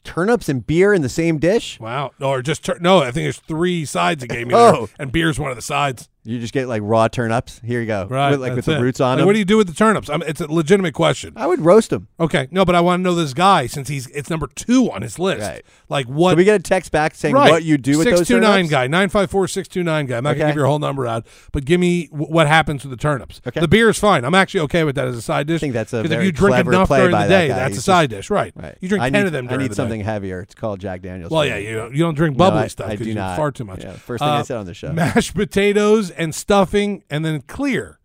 [0.04, 1.78] Turnips and beer in the same dish?
[1.80, 2.12] Wow.
[2.20, 2.98] Or just tur- no.
[3.00, 4.54] I think there's three sides it gave me.
[4.54, 4.72] Oh.
[4.86, 6.08] there, and beer's one of the sides.
[6.22, 7.60] You just get like raw turnips.
[7.64, 8.06] Here you go.
[8.06, 8.32] Right.
[8.32, 8.80] With, like with the it.
[8.80, 9.26] roots on Like, them.
[9.26, 10.10] What do you do with the turnips?
[10.10, 11.32] I mean, it's a legitimate question.
[11.34, 12.08] I would roast them.
[12.20, 12.46] Okay.
[12.50, 15.18] No, but I want to know this guy since he's it's number two on his
[15.18, 15.40] list.
[15.48, 15.62] Right.
[15.88, 16.32] Like what?
[16.32, 17.50] Can we get a text back saying right.
[17.50, 18.70] what you do with those 629 turnips?
[18.70, 20.16] guy, 954 629 guy.
[20.18, 20.50] I'm not going to Okay.
[20.50, 23.40] give your whole number out, but give me w- what happens with the turnips.
[23.46, 23.60] Okay.
[23.60, 24.24] The beer is fine.
[24.26, 25.56] I'm actually okay with that as a side dish.
[25.56, 27.28] I think that's a 'Because if very you drink clever enough play during by the
[27.30, 27.54] that day, guy.
[27.56, 28.28] that's He's a side dish.
[28.28, 28.52] Right.
[28.54, 28.76] Right.
[28.82, 30.04] You drink I 10 need, of them I need the something day.
[30.04, 30.40] heavier.
[30.42, 31.30] It's called Jack Daniels.
[31.30, 33.36] Well, yeah, you don't, you don't drink bubbly stuff I 'cause do you not.
[33.38, 33.84] fart too much.
[33.86, 34.92] First thing I Uh, said on the show.
[34.92, 37.98] Mashed potatoes and stuffing and then clear.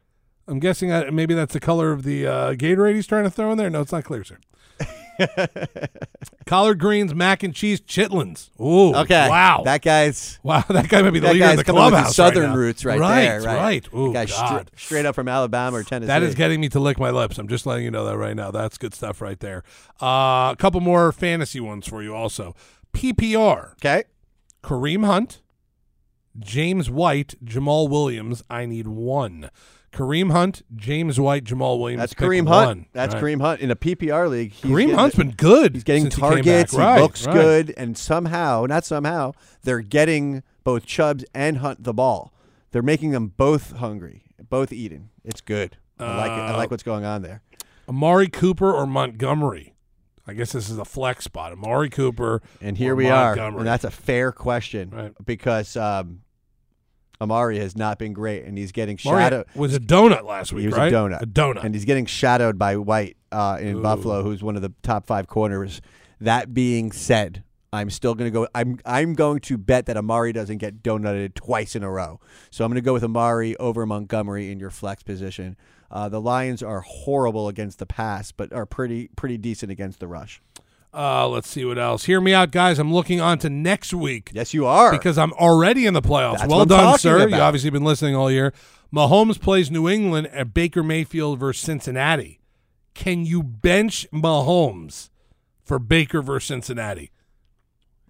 [0.48, 3.52] I'm guessing uh, maybe that's the color of the uh, Gatorade he's trying to throw
[3.52, 3.70] in there.
[3.70, 4.38] No, it's not clear, sir.
[6.46, 8.50] Collard greens, mac and cheese, chitlins.
[8.60, 9.28] Ooh, Okay.
[9.30, 9.64] Wow.
[9.66, 12.16] That guy's wow, that guy might be the that leader guy's the clubhouse.
[12.16, 12.56] southern right now.
[12.56, 13.42] roots right, right there.
[13.42, 13.56] Right.
[13.58, 13.94] Right.
[13.94, 14.72] Ooh, That guy's stra- God.
[14.76, 16.08] straight up from Alabama or Tennessee.
[16.08, 17.38] That is getting me to lick my lips.
[17.40, 18.52] I'm just letting you know that right now.
[18.52, 19.64] That's good stuff right there.
[20.02, 22.56] Uh, a couple more fantasy ones for you also.
[22.94, 23.72] PPR.
[23.74, 24.04] okay.
[24.64, 25.42] Kareem Hunt,
[26.40, 28.44] James White, Jamaal Williams.
[28.50, 29.50] I need one.
[29.94, 32.02] Kareem Hunt, James White, Jamaal Williams.
[32.02, 32.68] That's Kareem Hunt.
[32.68, 32.86] one.
[32.92, 33.24] That's Right.
[33.24, 34.52] Kareem Hunt in a PPR league.
[34.52, 35.74] He's Kareem getting- Hunt's been good.
[35.74, 36.74] He's getting he targets.
[36.74, 37.34] He Right, looks right.
[37.34, 39.32] good, and somehow, not somehow,
[39.64, 42.34] they're getting both Chubbs and Hunt the ball.
[42.72, 45.12] They're making them both hungry, both eating.
[45.24, 45.78] It's good.
[45.98, 46.42] I like it.
[46.42, 47.42] I Uh, like what's going on there.
[47.88, 49.76] Amari Cooper or Montgomery.
[50.28, 51.54] I guess this is a flex spot.
[51.54, 52.42] Amari Cooper.
[52.60, 55.12] And here we are, and that's a fair question Right.
[55.24, 56.22] because um,
[57.22, 59.46] Amari has not been great, and he's getting Amari shadowed.
[59.56, 60.92] was a donut last week, He was right?
[60.92, 61.22] a donut.
[61.22, 61.64] A donut.
[61.64, 63.82] and he's getting shadowed by White uh, in Ooh.
[63.82, 65.82] Buffalo, who's one of the top five corners.
[66.22, 68.48] That being said, I'm still going to go.
[68.56, 72.20] I'm I'm going to bet that Amari doesn't get donutted twice in a row.
[72.50, 75.58] So I'm going to go with Amari over Montgomery in your flex position.
[75.92, 80.08] Uh, the Lions are horrible against the pass, but are pretty pretty decent against the
[80.08, 80.42] rush.
[80.96, 82.06] Uh, let's see what else.
[82.06, 82.80] Hear me out, guys.
[82.80, 84.92] I'm looking on to next week Yes, you are.
[84.92, 86.38] because I'm already in the playoffs.
[86.40, 87.28] That's well done, sir.
[87.28, 88.54] You obviously been listening all year.
[88.94, 92.40] Mahomes plays New England at Baker Mayfield versus Cincinnati.
[92.94, 95.10] Can you bench Mahomes
[95.66, 97.12] for Baker versus Cincinnati?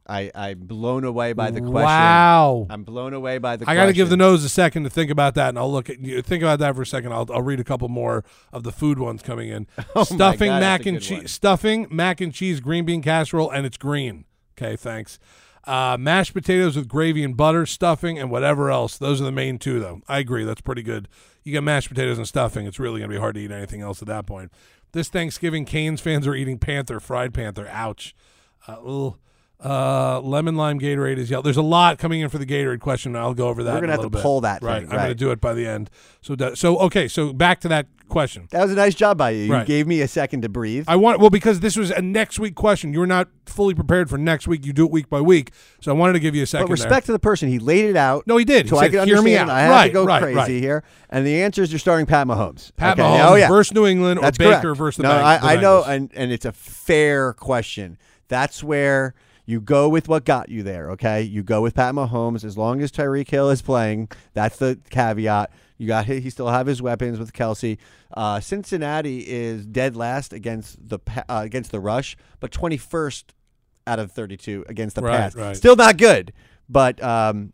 [0.07, 1.73] I I'm blown away by the question.
[1.73, 2.67] Wow.
[2.69, 3.67] I'm blown away by the.
[3.67, 5.89] I got to give the nose a second to think about that, and I'll look
[5.89, 6.21] at you.
[6.21, 7.11] Think about that for a second.
[7.11, 9.67] I'll, I'll read a couple more of the food ones coming in.
[9.95, 13.77] my stuffing, God, mac and cheese, stuffing, mac and cheese, green bean casserole, and it's
[13.77, 14.25] green.
[14.57, 15.17] Okay, thanks.
[15.63, 18.99] Uh, mashed potatoes with gravy and butter, stuffing, and whatever else.
[18.99, 20.01] Those are the main two, though.
[20.07, 20.43] I agree.
[20.43, 21.07] That's pretty good.
[21.43, 22.67] You get mashed potatoes and stuffing.
[22.67, 24.51] It's really going to be hard to eat anything else at that point.
[24.91, 27.67] This Thanksgiving, Canes fans are eating Panther, fried Panther.
[27.67, 28.15] Ouch.
[28.67, 29.11] Uh.
[29.63, 31.41] Uh, lemon lime Gatorade is yellow.
[31.41, 33.15] There's a lot coming in for the Gatorade question.
[33.15, 33.73] I'll go over that.
[33.73, 34.21] We're gonna have to bit.
[34.21, 34.81] pull that Right.
[34.81, 35.89] thing, I'm going to do it by the end.
[36.21, 37.07] So, that, so okay.
[37.07, 38.47] So back to that question.
[38.51, 39.45] That was a nice job by you.
[39.45, 39.65] You Right.
[39.65, 40.83] gave me a second to breathe.
[40.87, 42.91] I want well because this was a next week question.
[42.93, 44.65] You were not fully prepared for next week.
[44.65, 45.51] You do it week by week.
[45.81, 46.67] So I wanted to give you a second.
[46.67, 48.27] but respect to the person, he laid it out.
[48.27, 48.65] No, he did.
[48.65, 49.25] He So I said, can "Hear understand.
[49.25, 50.49] me out." I have Right, to go right, crazy right.
[50.51, 50.83] here.
[51.09, 52.71] And the answer is you're starting Pat Mahomes.
[52.75, 53.07] Pat okay?
[53.07, 53.47] Mahomes Oh yeah.
[53.47, 54.77] versus New England That's or Baker correct.
[54.77, 57.97] versus the no, I, I know, and and it's a fair question.
[58.27, 60.89] That's where you go with what got you there.
[60.91, 64.09] Okay, you go with Pat Mahomes as long as Tyreek Hill is playing.
[64.33, 65.51] That's the caveat.
[65.77, 67.77] You got he still have his weapons with Kelce.
[68.13, 73.25] Uh, Cincinnati is dead last against the uh, against the rush, but 21st
[73.87, 75.35] out of 32 against the Right, pass.
[75.35, 75.55] right.
[75.55, 76.31] Still not good,
[76.69, 77.51] but um,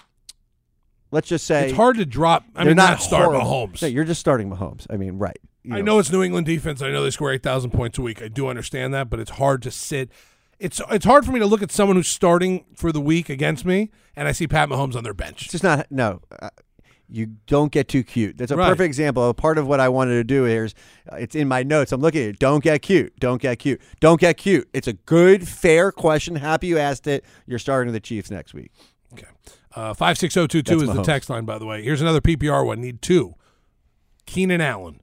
[1.11, 2.45] let's just say It's hard to drop.
[2.55, 3.29] I mean, not not start.
[3.31, 3.81] Mahomes.
[3.81, 4.85] No, you're just starting Mahomes.
[4.89, 5.37] I mean, right?
[5.63, 6.81] You I know it's New England defense.
[6.81, 8.21] I know they score eight thousand points a week.
[8.21, 10.09] I do understand that, but it's hard to sit.
[10.61, 13.65] It's it's hard for me to look at someone who's starting for the week against
[13.65, 15.43] me, and I see Pat Mahomes on their bench.
[15.43, 16.21] It's just not no.
[16.39, 16.49] Uh,
[17.09, 18.37] you don't get too cute.
[18.37, 18.69] That's a Right.
[18.69, 19.33] perfect example.
[19.33, 20.73] Part of what I wanted to do here is
[21.11, 21.91] uh, it's in my notes.
[21.91, 22.39] I'm looking at it.
[22.39, 23.19] Don't get cute.
[23.19, 23.81] Don't get cute.
[23.99, 24.69] Don't get cute.
[24.71, 26.35] It's a good, fair question.
[26.37, 27.25] Happy you asked it.
[27.47, 28.71] You're starting the Chiefs next week.
[29.13, 29.27] Okay.
[29.75, 31.83] Uh, 56022 That's is the text line, by the way.
[31.83, 32.79] Here's another PPR one.
[32.79, 33.33] Need two
[34.25, 35.01] Keenan Allen,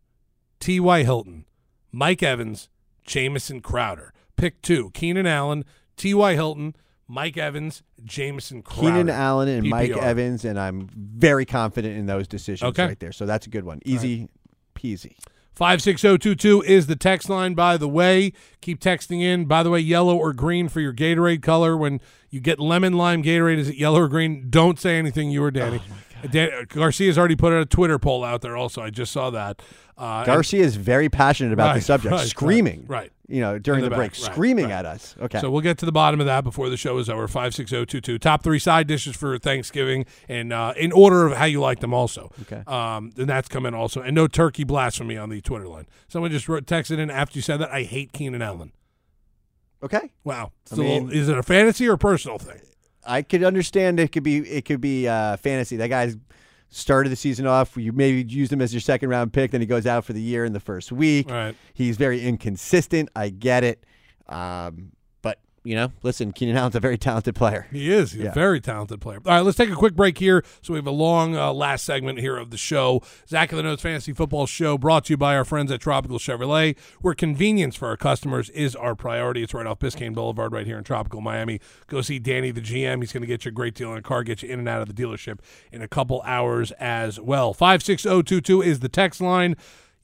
[0.61, 1.03] T.Y.
[1.03, 1.45] Hilton,
[1.93, 2.69] Mike Evans,
[3.05, 4.15] Jamison Crowder.
[4.39, 5.65] Pick two Keenan Allen,
[5.97, 6.33] T.Y.
[6.35, 6.75] Hilton,
[7.07, 8.89] Mike Evans, Jamison Crowder.
[8.89, 12.87] Keenan Allen and Mike Evans, and I'm very confident in those decisions Okay.
[12.87, 13.13] right there.
[13.13, 13.81] So that's a good one.
[13.85, 14.29] Easy
[14.75, 15.17] peasy.
[15.55, 18.33] 56022 is the text line, by the way.
[18.61, 19.47] Keep texting in.
[19.47, 21.77] By the way, yellow or green for your Gatorade color.
[21.77, 24.47] When you get lemon lime Gatorade, is it yellow or green?
[24.51, 25.81] Don't say anything, you or Danny.
[26.31, 28.83] Dan, Garcia's already put a Twitter poll out there also.
[28.83, 29.63] I just saw that.
[29.97, 32.85] Uh, Garcia is very passionate about the subject, right, right, screaming.
[32.89, 33.13] right.
[33.29, 34.75] You know, during In the, the break, back, right, screaming right.
[34.75, 35.15] at us.
[35.21, 35.39] Okay.
[35.39, 37.29] So we'll get to the bottom of that before the show is over.
[37.29, 38.19] Five six zero two two.
[38.19, 41.93] Top three side dishes for Thanksgiving, and uh, in order of how you like them,
[41.93, 42.33] also.
[42.43, 42.63] Okay.
[42.67, 45.87] Um, and that's coming also, and no turkey blasphemy on the Twitter line.
[46.09, 47.71] Someone just wrote, texted in after you said that.
[47.71, 48.73] I hate Keenan Allen.
[49.83, 50.11] Okay.
[50.25, 50.53] Wow.
[50.67, 52.61] So mean- is it a fantasy or a personal thing?
[53.07, 55.77] I could understand it could be it could be uh, fantasy.
[55.77, 56.17] That guy's
[56.69, 57.77] started the season off.
[57.77, 60.21] You maybe used him as your second round pick, then he goes out for the
[60.21, 61.31] year in the first week.
[61.31, 61.55] Right.
[61.73, 63.09] He's very inconsistent.
[63.17, 63.85] I get it,
[64.29, 64.93] um,
[65.69, 67.67] you know, listen, Keenan Allen's a very talented player.
[67.71, 68.13] He is.
[68.13, 69.19] He's a very talented player.
[69.27, 70.43] All right, let's take a quick break here.
[70.63, 73.03] So we have a long uh, last segment here of the show.
[73.29, 76.19] Zach of the Nose Fantasy Football Show brought to you by our friends at Tropical
[76.19, 79.43] Chevrolet, where convenience for our customers is our priority.
[79.43, 81.61] It's right off Biscayne Boulevard right here in Tropical Miami.
[81.87, 83.01] Go see Danny, the GM.
[83.01, 84.69] He's going to get you a great deal on a car, get you in and
[84.71, 87.53] out of the dealership in a couple hours as well.
[87.53, 89.55] 56022 is the text line.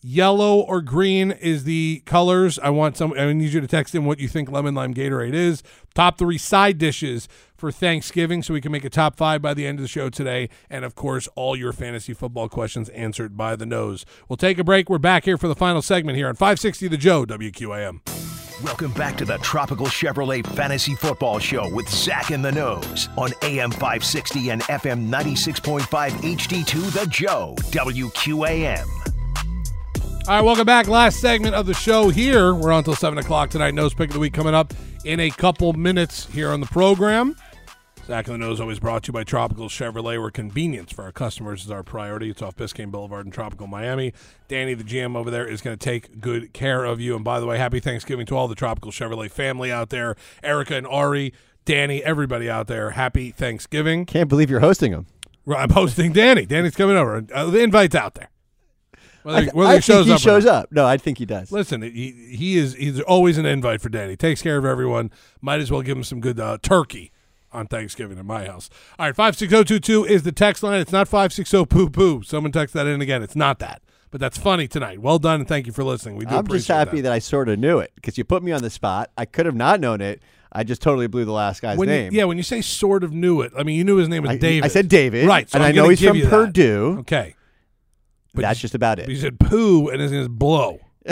[0.06, 2.58] Yellow or green is the colors.
[2.58, 3.14] I want some.
[3.14, 5.62] I need you to text in what you think lemon lime Gatorade is.
[5.94, 9.66] Top three side dishes for Thanksgiving, so we can make a top five by the
[9.66, 10.50] end of the show today.
[10.68, 14.04] And of course, all your fantasy football questions answered by the nose.
[14.28, 14.90] We'll take a break.
[14.90, 18.00] We're back here for the final segment here on 560 The Joe WQAM.
[18.62, 23.30] Welcome back to the Tropical Chevrolet Fantasy Football Show with Zach in the Nose on
[23.40, 29.13] AM 560 and FM 96.5 HD2 The Joe, WQAM.
[30.26, 30.88] All right, welcome back.
[30.88, 32.54] Last segment of the show here.
[32.54, 33.74] We're on until 7 o'clock tonight.
[33.74, 34.72] Nose Pick of the Week coming up
[35.04, 37.36] in a couple minutes here on the program.
[38.06, 41.12] Zach in the Nose always brought to you by Tropical Chevrolet, where convenience for our
[41.12, 42.30] customers is our priority.
[42.30, 44.14] It's off Biscayne Boulevard in Tropical Miami.
[44.48, 47.14] Danny, the GM over there, is going to take good care of you.
[47.16, 50.16] And by the way, happy Thanksgiving to all the Tropical Chevrolet family out there.
[50.42, 51.34] Erica and Ari,
[51.66, 52.92] Danny, everybody out there.
[52.92, 54.06] Happy Thanksgiving.
[54.06, 55.06] Can't believe you're hosting them.
[55.54, 56.46] I'm hosting Danny.
[56.46, 57.26] Danny's coming over.
[57.34, 58.30] Uh, the invite's out there.
[59.24, 60.70] Whether, I, th- whether I he shows he up shows up.
[60.70, 61.50] No, I think he does.
[61.50, 64.16] Listen, he he is he's always an invite for Danny.
[64.16, 65.10] Takes care of everyone.
[65.40, 67.10] Might as well give him some good uh, turkey
[67.52, 68.70] on Thanksgiving at my house.
[68.98, 70.80] All right, five six zero two two is the text line.
[70.80, 72.22] It's not five six zero poo poo.
[72.22, 73.22] Someone text that in again.
[73.22, 73.80] It's not that.
[74.10, 75.00] but that's funny tonight.
[75.00, 76.16] Well done, and thank you for listening.
[76.16, 77.08] We do I'm just happy that.
[77.08, 77.12] that.
[77.12, 79.10] I sort of knew it because you put me on the spot.
[79.16, 80.22] I could have not known it.
[80.52, 82.12] I just totally blew the last guy's when you- name.
[82.12, 84.30] yeah, when you say sort of knew it, I mean you knew his name was
[84.32, 84.64] I, David.
[84.64, 85.26] I said David.
[85.26, 85.50] right?
[85.50, 86.30] So and I'm I know he's from you that.
[86.30, 86.96] Purdue.
[87.00, 87.34] Okay,
[88.34, 89.08] but That's just about it.
[89.08, 89.20] you it.
[89.20, 90.80] said poo, and his name is Blow.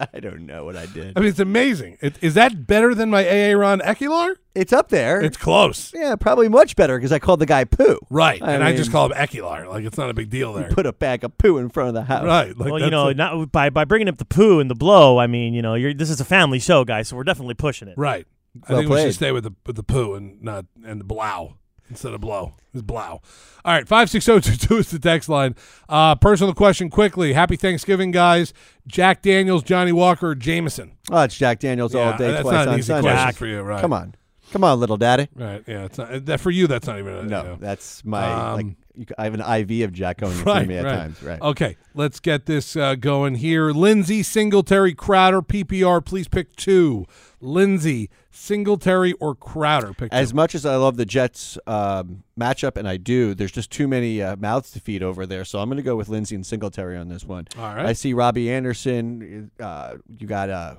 [0.00, 1.14] I don't know what I did.
[1.16, 1.98] I mean, it's amazing.
[2.00, 4.36] It, is that better than my Aaron Ekeler?
[4.54, 5.20] It's up there.
[5.20, 7.98] It's close, yeah, probably much better because I called the guy poo.
[8.08, 8.40] right?
[8.40, 9.66] I and I mean- just call him Ekeler.
[9.68, 11.94] Like it's not a big deal there, Put a bag of poo in front of
[11.94, 12.24] the house.
[12.24, 12.56] right?
[12.56, 14.76] Like well, you that's know, a- not by by bringing up the poo and the
[14.76, 15.18] blow.
[15.18, 17.88] I mean, you know, you're this is a family show, guys, so we're definitely pushing
[17.88, 17.94] it.
[17.98, 18.26] right.
[18.68, 21.04] I Well think we should stay with the with the poo and not and the
[21.04, 21.54] blow
[21.88, 22.54] instead of blow.
[22.72, 23.20] It's blow.
[23.64, 25.54] All right, five six zero two two is the text line.
[25.88, 27.32] Uh, personal question, quickly.
[27.32, 28.52] Happy Thanksgiving, guys.
[28.86, 30.92] Jack Daniels, Johnnie Walker, Jameson.
[31.10, 33.10] Oh, it's Jack Daniels Yeah, all day, that's twice not an on easy Sunday.
[33.10, 33.80] question for you, right?
[33.80, 34.14] Come on,
[34.52, 35.28] come on, little daddy.
[35.34, 35.62] Right.
[35.66, 35.84] Yeah.
[35.84, 36.66] It's not that for you.
[36.66, 37.56] That's not even a, No, you know.
[37.60, 38.52] that's my.
[38.54, 40.92] like, Um, you, c- I have an IV of Jack going Right, me at right.
[40.96, 41.22] times.
[41.22, 41.40] Right.
[41.40, 43.70] Okay, let's get this uh, going here.
[43.70, 46.04] Lindsay, Singletary, Crowder, PPR.
[46.04, 47.06] Please pick two.
[47.40, 49.92] Lindsay, Singletary, or Crowder.
[49.92, 53.70] Pick As much as I love the Jets um, matchup, and I do, there's just
[53.70, 55.44] too many uh, mouths to feed over there.
[55.44, 57.46] So I'm going to go with Lindsay and Singletary on this one.
[57.56, 57.86] All right.
[57.86, 59.50] I see Robbie Anderson.
[59.60, 60.76] Uh, you got uh,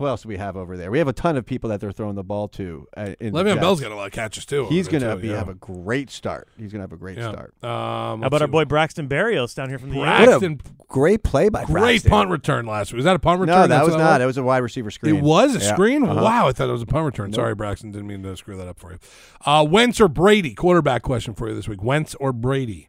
[0.00, 0.90] who else do we have over there?
[0.90, 2.88] We have a ton of people that they're throwing the ball to.
[2.96, 3.60] Uh, Le'Veon Jets.
[3.60, 4.64] Bell's got a lot of catches too.
[4.70, 5.36] He's going to yeah.
[5.36, 6.48] have a great start.
[6.56, 7.30] He's going to have a great yeah.
[7.30, 7.54] start.
[7.62, 8.52] Um, How about our see.
[8.52, 12.10] boy Braxton Berrios down here from the Brax- What Braxton- great play by Great Braxton.
[12.10, 12.96] punt return last week.
[12.96, 13.54] Was that a punt return?
[13.54, 14.18] No, that That's was not.
[14.18, 15.16] That was a wide receiver screen.
[15.16, 15.74] It was a Yeah.
[15.74, 16.02] screen.
[16.02, 16.22] Uh-huh.
[16.22, 17.32] Wow, I thought it was a punt return.
[17.34, 17.92] Sorry, Braxton.
[17.92, 18.98] Didn't mean to screw that up for you.
[19.44, 20.54] Uh, Wentz or Brady?
[20.54, 21.82] Quarterback question for you this week.
[21.82, 22.88] Wentz or Brady?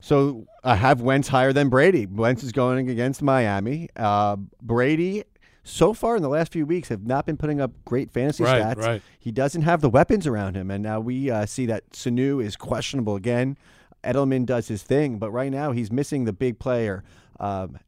[0.00, 2.06] So I have Wentz higher than Brady.
[2.06, 3.88] Wentz is going against Miami.
[3.96, 5.24] Uh, Brady,
[5.68, 8.62] so far in the last few weeks, have not been putting up great fantasy Right,
[8.62, 8.76] stats.
[8.78, 9.02] right.
[9.18, 12.56] He doesn't have the weapons around him, and now we uh, see that Sanu is
[12.56, 13.56] questionable again.
[14.04, 17.02] Edelman does his thing, but right now he's missing the big player.
[17.40, 17.78] Um,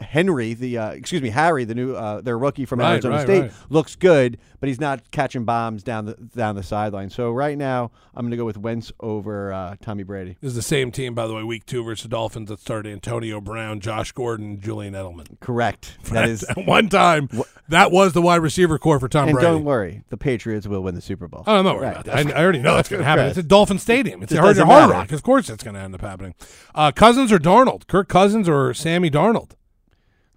[0.00, 3.22] Henry, the uh, excuse me, Harry, the new uh, their rookie from Right, Arizona right,
[3.24, 3.52] State, right.
[3.68, 7.10] looks good, but he's not catching bombs down the down the sideline.
[7.10, 10.36] So right now, I'm going to go with Wentz over uh, Tommy Brady.
[10.40, 12.92] This is the same team, by the way, week two versus the Dolphins that started
[12.92, 15.38] Antonio Brown, Josh Gordon, Julian Edelman.
[15.40, 15.96] Correct.
[16.08, 17.28] That is At one time,
[17.68, 19.46] that was the wide receiver core for Tom And Brady.
[19.46, 21.44] don't worry, the Patriots will win the Super Bowl.
[21.46, 22.26] Oh, I'm not worried about that.
[22.26, 23.26] I, I already know that's going to happen.
[23.26, 24.22] It's at Dolphin Stadium.
[24.22, 24.90] It's at Hard, Hard.
[24.90, 25.12] Rock.
[25.12, 26.34] Of course, it's going to end up happening.
[26.74, 27.86] Uh, Cousins or Darnold?
[27.86, 29.50] Kirk Cousins or Sammy Darnold?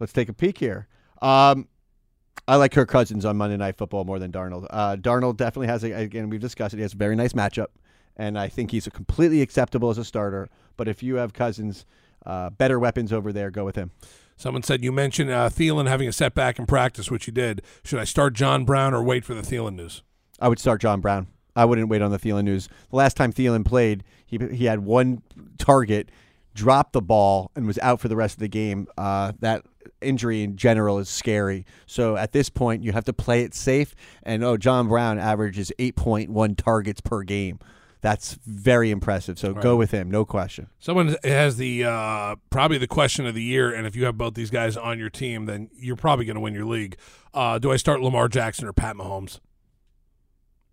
[0.01, 0.87] Let's take a peek here.
[1.21, 1.67] Um,
[2.47, 4.65] I like Kirk Cousins on Monday Night Football more than Darnold.
[4.71, 7.67] Uh, Darnold definitely has, a, again, we've discussed it, he has a very nice matchup,
[8.17, 10.49] and I think he's completely acceptable as a starter.
[10.75, 11.85] But if you have Cousins,
[12.25, 13.91] uh, better weapons over there, go with him.
[14.37, 17.61] Someone said you mentioned uh, Thielen having a setback in practice, which he did.
[17.83, 20.01] Should I start John Brown or wait for the Thielen news?
[20.39, 21.27] I would start John Brown.
[21.55, 22.69] I wouldn't wait on the Thielen news.
[22.89, 25.21] The last time Thielen played, he he had one
[25.59, 26.09] target,
[26.55, 28.87] dropped the ball, and was out for the rest of the game.
[28.97, 29.63] Uh, that
[30.01, 31.65] injury in general is scary.
[31.85, 33.95] So at this point, you have to play it safe.
[34.23, 37.59] And oh, John Brown averages eight point one targets per game.
[38.01, 39.37] That's very impressive.
[39.37, 40.69] So go with him, no question.
[40.79, 44.33] Someone has the uh, probably the question of the year, and if you have both
[44.33, 46.97] these guys on your team, then you're probably going to win your league.
[47.31, 49.39] Uh, do I start Lamar Jackson or Pat Mahomes?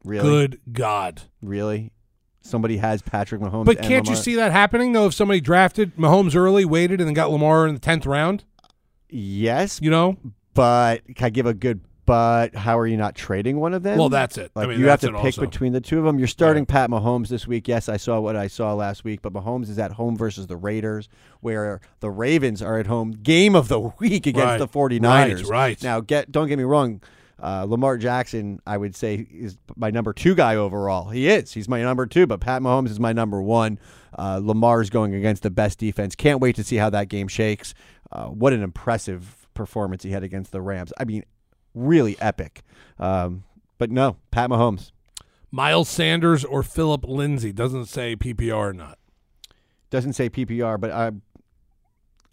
[0.05, 1.23] Really, Good God!
[1.43, 1.93] really.
[2.41, 3.67] Somebody has Patrick Mahomes.
[3.67, 5.07] But can't you see that happening though?
[5.07, 8.45] If somebody drafted Mahomes early, waited, and then got Lamar in the tenth round,
[9.11, 10.17] Yes, you know?
[10.55, 11.81] but can I give a good?
[12.05, 13.99] But how are you not trading one of them?
[13.99, 14.51] Well, that's it.
[14.57, 15.43] I Like mean, you have to pick also.
[15.43, 16.19] between the two of them.
[16.19, 17.69] You're starting Pat Mahomes this week.
[17.69, 20.57] Yes, I saw what I saw last week, but Mahomes is at home versus the
[20.57, 23.11] Raiders, where the Ravens are at home.
[23.13, 24.59] Game of the week against Right.
[24.59, 25.43] the 49ers.
[25.43, 25.83] Right, right.
[25.83, 27.03] Now, get don't get me wrong.
[27.41, 31.11] Uh, Lamar Jackson, I would say, is my number two guy overall.
[31.11, 31.53] He is.
[31.53, 33.79] He's my number two, but Pat Mahomes is my number one.
[34.19, 36.17] Uh, Lamar's going against the best defense.
[36.17, 37.75] Can't wait to see how that game shakes.
[38.11, 40.93] Uh, what an impressive performance he had against the Rams.
[40.99, 41.25] I mean,
[41.75, 42.63] really epic.
[42.99, 43.45] Um,
[43.79, 44.91] but no, Pat Mahomes
[45.51, 48.99] Miles Sanders or Phillip Lindsay doesn't say PPR or not.
[49.91, 51.21] doesn't say PPR, but I, I'm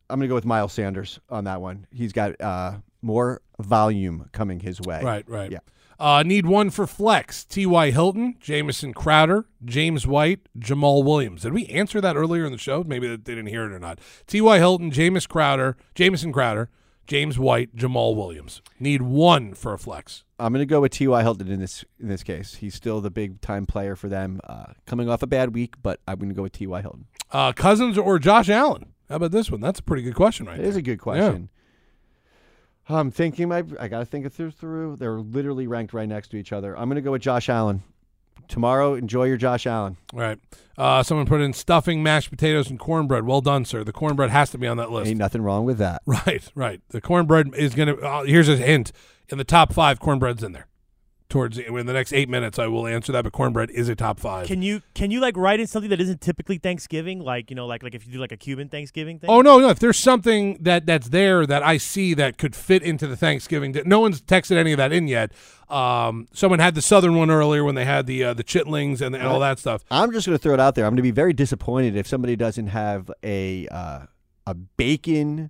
[0.10, 1.88] going to go with Miles Sanders on that one.
[1.92, 5.02] He's got uh, more volume coming his way.
[5.02, 5.52] Right, right.
[5.52, 5.60] Yeah.
[6.00, 7.46] Uh, need one for flex.
[7.46, 7.92] T.Y.
[7.92, 11.44] Hilton, Jamison Crowder, James White, Jamaal Williams.
[11.44, 12.84] Did we answer that earlier in the show?
[12.84, 14.00] Maybe they didn't hear it or not.
[14.28, 14.58] T.Y.
[14.58, 16.70] Hilton, James Crowder, Jamison Crowder,
[17.08, 18.62] James White, Jamal Williams.
[18.80, 20.24] Need one for a flex.
[20.40, 21.22] I'm going to go with T.Y.
[21.22, 22.56] Hilton in this in this case.
[22.56, 24.42] He's still the big time player for them.
[24.44, 26.82] Uh, coming off a bad week, but I'm going to go with T.Y.
[26.82, 27.06] Hilton.
[27.32, 28.92] Uh, Cousins or Josh Allen?
[29.08, 29.62] How about this one?
[29.62, 30.80] That's a pretty good question, right It is there.
[30.80, 31.50] a good question.
[32.88, 34.98] I'm thinking my I got to think it through through.
[34.98, 36.78] They're literally ranked right next to each other.
[36.78, 37.84] I'm going to go with Josh Allen.
[38.48, 39.98] tomorrow, enjoy your Josh Allen.
[40.14, 40.38] All right.
[40.78, 43.26] Uh, someone put in stuffing, mashed potatoes, and cornbread.
[43.26, 43.84] Well done, sir.
[43.84, 45.10] The cornbread has to be on that list.
[45.10, 46.02] Ain't nothing wrong with that.
[46.08, 46.82] Right, right.
[46.90, 47.98] The cornbread is going to.
[48.02, 48.92] Uh, here's a hint:
[49.30, 50.68] in the top five, cornbread's in there.
[51.36, 53.26] Towards the, in the next eight minutes, I will answer that.
[53.26, 54.48] But cornbread is a top five.
[54.48, 57.66] Can you can you like write in something that isn't typically Thanksgiving, like you know,
[57.68, 59.30] like like if you do like a Cuban Thanksgiving thing?
[59.30, 59.68] Oh no, no.
[59.68, 63.74] If there's something that that's there that I see that could fit into the Thanksgiving,
[63.74, 65.34] di- no one's texted any of that in yet.
[65.70, 69.14] Um, someone had the southern one earlier when they had the uh, the chitlings and,
[69.14, 69.84] and all that stuff.
[69.92, 70.86] I'm just going to throw it out there.
[70.86, 74.06] I'm going to be very disappointed if somebody doesn't have a uh,
[74.48, 75.50] a bacon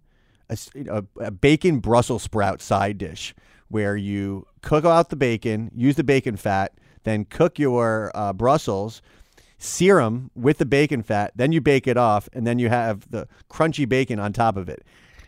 [0.49, 3.35] a, s- a- a bacon Brussels sprout side dish
[3.69, 6.73] where you cook out the bacon, use the bacon fat,
[7.03, 9.01] then cook your uh, Brussels,
[9.57, 13.09] sear 'em with the bacon fat, then you bake it off, and then you have
[13.09, 14.83] the crunchy bacon on top of it.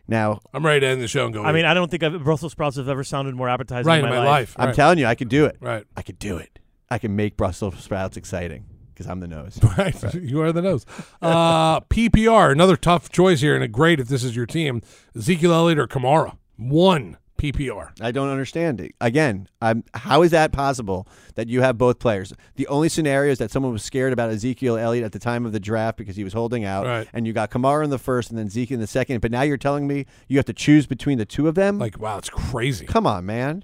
[0.07, 1.43] Now, I'm ready to end the show and go.
[1.43, 1.65] I mean.
[1.65, 4.55] I don't think I've, Brussels sprouts have ever sounded more appetizing right in my, life.
[4.57, 4.75] I'm right.
[4.75, 5.57] telling you, I could do it.
[5.59, 5.85] Right.
[5.97, 6.59] I could do it.
[6.89, 9.59] I can make Brussels sprouts exciting because I'm the nose.
[9.77, 10.13] Right.
[10.13, 10.85] You are the nose.
[11.21, 14.81] Uh, PPR, another tough choice here, and a great if this is your team.
[15.15, 16.37] Ezekiel Elliott or Kamara.
[16.55, 17.91] One PPR.
[18.01, 18.93] I don't understand it.
[18.99, 22.33] Again, I'm, how is that possible that you have both players?
[22.55, 25.51] The only scenario is that someone was scared about Ezekiel Elliott at the time of
[25.51, 27.07] the draft because he was holding out, Right.
[27.13, 29.21] and you got Kamara in the first and then Zeke in the second.
[29.21, 31.79] But now you're telling me you have to choose between the two of them?
[31.79, 32.85] Like, wow, it's crazy.
[32.85, 33.63] come on, man!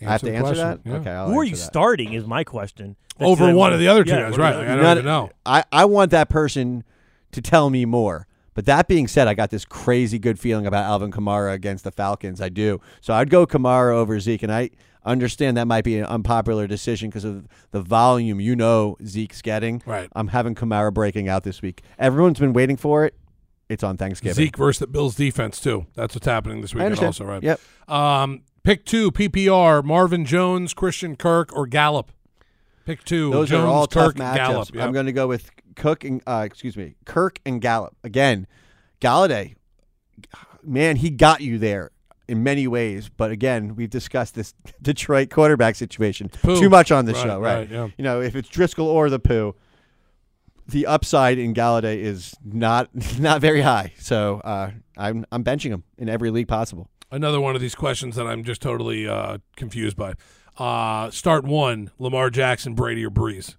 [0.00, 0.64] I have to answer question.
[0.66, 0.80] that.
[0.84, 0.96] Yeah.
[0.96, 1.62] Okay, I'll Who are you that.
[1.62, 2.12] starting?
[2.12, 2.96] Is my question.
[3.18, 4.54] That's Over one of the other two Yeah, guys, right?
[4.56, 5.30] Like, I don't Not- even know.
[5.46, 6.84] I, I want that person
[7.32, 8.26] to tell me more.
[8.56, 11.92] But that being said, I got this crazy good feeling about Alvin Kamara against the
[11.92, 12.40] Falcons.
[12.40, 12.80] I do.
[13.02, 14.70] So I'd go Kamara over Zeke, and I
[15.04, 19.82] understand that might be an unpopular decision because of the volume you know Zeke's getting.
[19.84, 20.08] Right.
[20.16, 21.82] I'm having Kamara breaking out this week.
[21.98, 23.14] Everyone's been waiting for it.
[23.68, 24.34] It's on Thanksgiving.
[24.34, 25.86] Zeke versus the Bills defense too.
[25.94, 27.42] That's what's happening this weekend also, right?
[27.42, 27.60] Yep.
[27.88, 32.10] Um, pick two PPR: Marvin Jones, Christian Kirk, or Gallup.
[32.86, 33.30] Pick two.
[33.32, 34.36] Those Jones, are all Kirk, tough matchups.
[34.36, 34.74] Gallup.
[34.74, 34.84] Yep.
[34.86, 38.46] I'm going to go with Cook and uh, excuse me, Kirk and Gallup again.
[39.00, 39.54] Golladay,
[40.62, 41.90] man, he got you there
[42.28, 43.08] in many ways.
[43.08, 46.58] But again, we've discussed this Detroit quarterback situation Pooh.
[46.58, 47.54] too much on the Right, show, right?
[47.58, 47.88] right, yeah.
[47.96, 49.54] You know, if it's Driskel or the poo,
[50.66, 52.88] the upside in Golladay is not
[53.20, 53.92] not very high.
[53.98, 56.88] So uh, I'm I'm benching him in every league possible.
[57.10, 60.14] Another one of these questions that I'm just totally uh, confused by.
[60.58, 63.56] Uh, start one: Lamar Jackson, Brady, or Brees.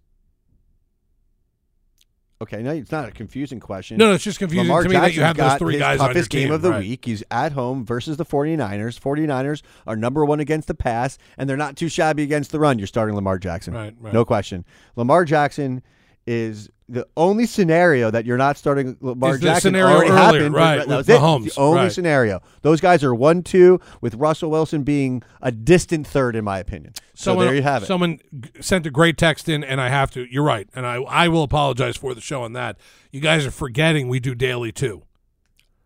[2.39, 3.97] Okay, no, it's not a confusing question.
[3.97, 6.07] No, no, it's just confusing Lamar to me that you have those three guys on
[6.07, 6.79] your toughest game team, of the right.
[6.79, 7.05] week.
[7.05, 8.99] He's at home versus the 49ers.
[8.99, 12.77] 49ers are number one against the pass, and they're not too shabby against the run.
[12.77, 13.73] You're starting Lamar Jackson.
[13.73, 14.13] Right, right.
[14.13, 14.65] No question.
[14.95, 15.81] Lamar Jackson
[16.27, 20.21] is the only scenario that you're not starting Lamar Is the Jackson scenario already earlier,
[20.43, 20.55] happened.
[20.55, 21.19] right, That was it.
[21.19, 21.91] Mahomes, the only right.
[21.91, 22.41] scenario.
[22.61, 26.93] Those guys are one two with Russell Wilson being a distant third, in my opinion.
[27.13, 27.87] So Someone, there you have it.
[27.87, 28.19] Someone
[28.61, 30.25] sent a great text in, and I have to.
[30.31, 32.77] You're right, and I I will apologize for the show on that.
[33.11, 35.03] You guys are forgetting we do daily too.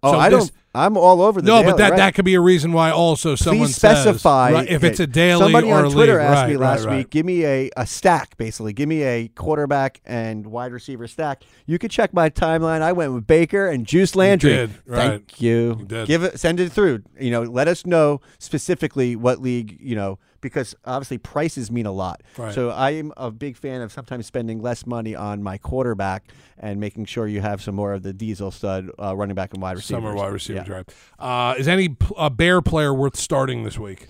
[0.04, 0.52] oh, so I this- don't.
[0.74, 1.98] I'm all over the no, daily, but that right?
[1.98, 5.08] that could be a reason why also someone Please specify says, right, if it's a
[5.08, 6.22] daily Somebody or on Twitter league.
[6.22, 8.72] asked right, me last week, give me a, a stack, basically.
[8.72, 11.44] Give me a quarterback and wide receiver stack.
[11.66, 12.82] You could check my timeline.
[12.82, 14.52] I went with Baker and Juice Landry.
[14.52, 15.10] did, right.
[15.10, 15.78] Thank you.
[15.80, 16.08] You did.
[16.08, 17.04] Give it, send it through.
[17.20, 19.78] You know, let us know specifically what league.
[19.82, 22.22] You know, because obviously prices mean a lot.
[22.52, 26.80] So I am a big fan of sometimes spending less money on my quarterback and
[26.80, 29.78] making sure you have some more of the diesel stud uh, running back and wide
[29.78, 30.00] receiver.
[30.02, 30.61] Summer wide receiver Yeah.
[30.66, 30.86] Drive.
[31.20, 31.96] Uh, is any
[32.34, 34.08] Bear player worth starting this week?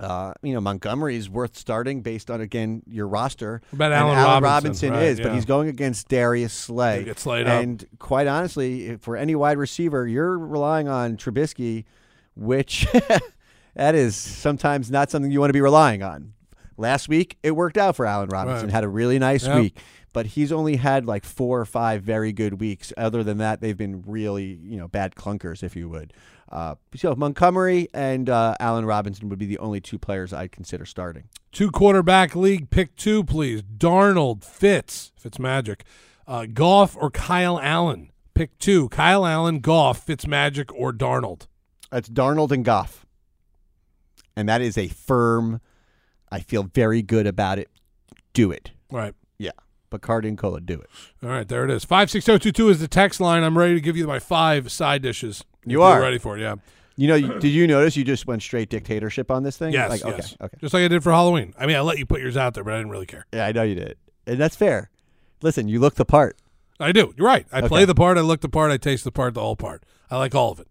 [0.00, 3.60] Uh, you know, Montgomery is worth starting based on again your roster.
[3.72, 4.90] About And Allen Robinson?
[4.92, 5.26] Right, is, yeah.
[5.26, 7.04] but he's going against Darius Slay.
[7.04, 7.62] Get slayed up.
[7.62, 11.84] and quite honestly, if- for any wide receiver, you're relying on Trubisky,
[12.34, 12.86] which
[13.74, 16.32] that is sometimes not something you want to be relying on.
[16.76, 18.66] Last week, it worked out for Allen Robinson.
[18.68, 18.72] Right.
[18.74, 19.56] Had a really nice Yep.
[19.60, 19.78] week,
[20.12, 22.92] but he's only had like four or five very good weeks.
[22.96, 26.12] Other than that, they've been really, you know, bad clunkers, if you would.
[26.50, 30.84] Uh, so Montgomery and uh, Allen Robinson would be the only two players I'd consider
[30.84, 31.24] starting.
[31.50, 32.68] Two quarterback league.
[32.68, 33.62] Pick two, please.
[33.62, 35.84] Darnold, Fitz, Fitz Magic,
[36.26, 38.10] uh, Goff or Kyle Allen.
[38.34, 38.88] Pick two.
[38.90, 41.46] Kyle Allen, Goff, Fitz Magic, or Darnold.
[41.90, 43.06] It's Darnold and Goff.
[44.36, 45.60] And that is a firm,
[46.30, 47.68] I feel very good about it.
[48.32, 48.70] Do it.
[48.90, 49.14] Right.
[49.38, 49.50] Yeah.
[49.92, 50.90] Bacardi and Cola, do it.
[51.22, 51.84] All right, there it is.
[51.84, 53.44] Five six zero two two is the text line.
[53.44, 55.44] I'm ready to give you my five side dishes.
[55.64, 56.40] You you're ready for it.
[56.40, 56.56] Yeah.
[56.96, 59.72] You know, you- did you notice you just went straight dictatorship on this thing?
[59.72, 59.90] Yes.
[59.90, 60.36] Like, okay, yes.
[60.40, 60.56] okay.
[60.60, 61.54] Just like I did for Halloween.
[61.58, 63.26] I mean, I let you put yours out there, but I didn't really care.
[63.32, 63.96] Yeah, I know you did.
[64.26, 64.90] And that's fair.
[65.42, 66.36] Listen, you look the part.
[66.80, 67.14] I do.
[67.16, 67.46] You're right.
[67.52, 68.18] I play the part.
[68.18, 68.70] I look the part.
[68.72, 69.34] I taste the part.
[69.34, 69.84] The whole part.
[70.10, 70.68] I like all of it.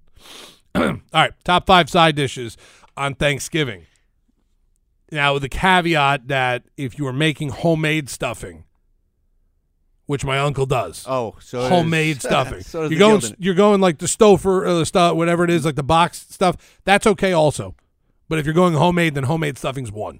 [0.75, 1.31] all right.
[1.43, 2.57] Top five side dishes
[2.97, 3.85] on Thanksgiving.
[5.11, 8.63] Now, with the caveat that if you are making homemade stuffing,
[10.11, 13.35] which my uncle does, Oh, so homemade does- stuffing, so you're going Gildan.
[13.39, 16.57] you're going like the Stouffer or the stuff, whatever it is, like the box stuff.
[16.83, 17.75] That's okay also.
[18.27, 20.19] But if you're going homemade, then homemade stuffing's one.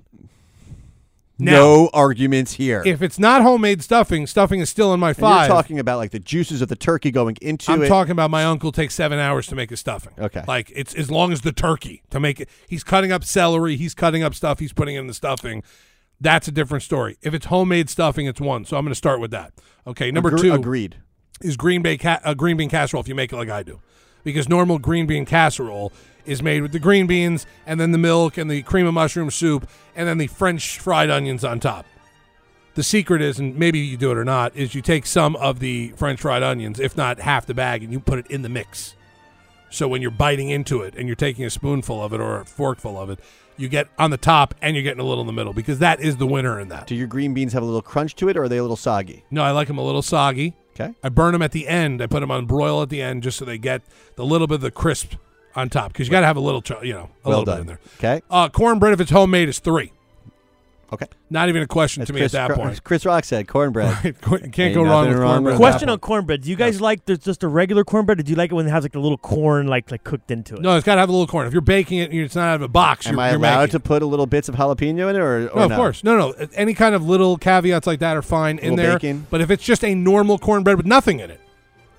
[1.40, 2.84] Now, no arguments here.
[2.86, 5.48] if it's not homemade stuffing, stuffing is still in my And five.
[5.48, 7.88] You're talking about like the juices of the turkey going into I'm it.
[7.88, 10.14] talking about my uncle takes seven hours to make his stuffing.
[10.20, 10.44] Okay.
[10.48, 12.48] Like it's as long as the turkey to make it.
[12.68, 13.76] He's cutting up celery.
[13.76, 14.60] He's cutting up stuff.
[14.60, 15.64] He's putting in the stuffing.
[16.22, 17.18] That's a different story.
[17.24, 18.64] If it's homemade stuffing, it's one.
[18.64, 19.54] So I'm going to start with that.
[19.88, 20.12] Okay.
[20.12, 20.98] Number Agre- two agreed.
[21.42, 23.02] is green bay ca- uh, green bean casserole.
[23.02, 23.82] If you make it like I do,
[24.24, 25.92] because normal green bean casserole
[26.24, 29.32] is made with the green beans and then the milk and the cream of mushroom
[29.32, 31.88] soup and then the French fried onions on top.
[32.76, 35.60] The secret is, and maybe you do it or not, is you take some of
[35.60, 38.50] the French fried onions, if not half the bag, and you put it in the
[38.50, 38.96] mix.
[39.72, 42.46] So when you're biting into it and you're taking a spoonful of it or a
[42.46, 43.20] forkful of it,
[43.62, 46.02] you get on the top and you're getting a little in the middle because that
[46.02, 46.88] is the winner in that.
[46.88, 48.76] Do your green beans have a little crunch to it, or are they a little
[48.76, 49.24] soggy?
[49.32, 50.56] No, I like them a little soggy.
[50.74, 50.94] Okay.
[51.04, 52.02] I burn them at the end.
[52.02, 53.82] I put them on broil at the end just so they get
[54.16, 55.14] the little bit of the crisp
[55.56, 57.56] on top because you got to have a little, you know, a well little done.
[57.58, 57.80] bit in there.
[57.98, 58.22] Okay.
[58.30, 59.92] Uh, cornbread, if it's homemade, is three.
[60.94, 61.06] Okay.
[61.30, 62.84] Not even a question As to me Chris, at that Cro- point.
[62.84, 63.94] Chris Rock said, cornbread.
[64.22, 65.44] Can't Ain't go wrong nothing with wrong cornbread.
[65.44, 66.42] with at that Question on cornbread.
[66.42, 68.68] Do you guys like the, just a regular cornbread, or do you like it when
[68.68, 70.62] it has like the little corn like like cooked into it?
[70.62, 71.48] No, it's got to have a little corn.
[71.48, 73.08] If you're baking it, and it's not out of a box.
[73.08, 75.20] Am you're, I you're allowed making to put a little bits of jalapeno in it,
[75.20, 76.04] or, or No, of course.
[76.04, 76.32] No, no.
[76.56, 78.96] Any kind of little caveats like that are fine in Little there.
[79.00, 79.28] bacon.
[79.30, 81.40] But if it's just a normal cornbread with nothing in it,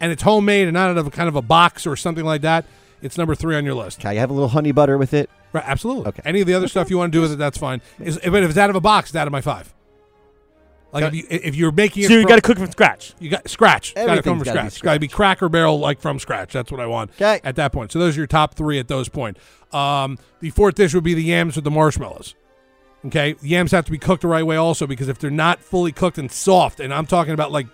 [0.00, 2.42] and it's homemade and not out of a kind of a box or something like
[2.42, 2.66] that,
[3.00, 4.00] it's number three on your list.
[4.00, 5.30] Can you have a little honey butter with it?
[5.52, 6.06] Right, absolutely.
[6.08, 6.22] Okay.
[6.24, 7.82] Any of the other stuff you want to do with it, that's fine.
[8.00, 9.72] Is, but if it's out of a box, it's out of my five.
[10.92, 13.14] Like if, you, if you're making it, So you got to cook from scratch.
[13.18, 13.94] you got scratch.
[13.94, 14.82] Got to come from Everything's gotta be scratch.
[14.82, 16.52] Got to be Cracker Barrel like from scratch.
[16.52, 17.10] That's what I want.
[17.12, 17.40] Okay.
[17.44, 19.38] At that point, so those are your top three at those point.
[19.72, 22.34] Um, the fourth dish would be the yams with the marshmallows.
[23.06, 25.92] Okay, yams have to be cooked the right way also because if they're not fully
[25.92, 27.66] cooked and soft, and I'm talking about like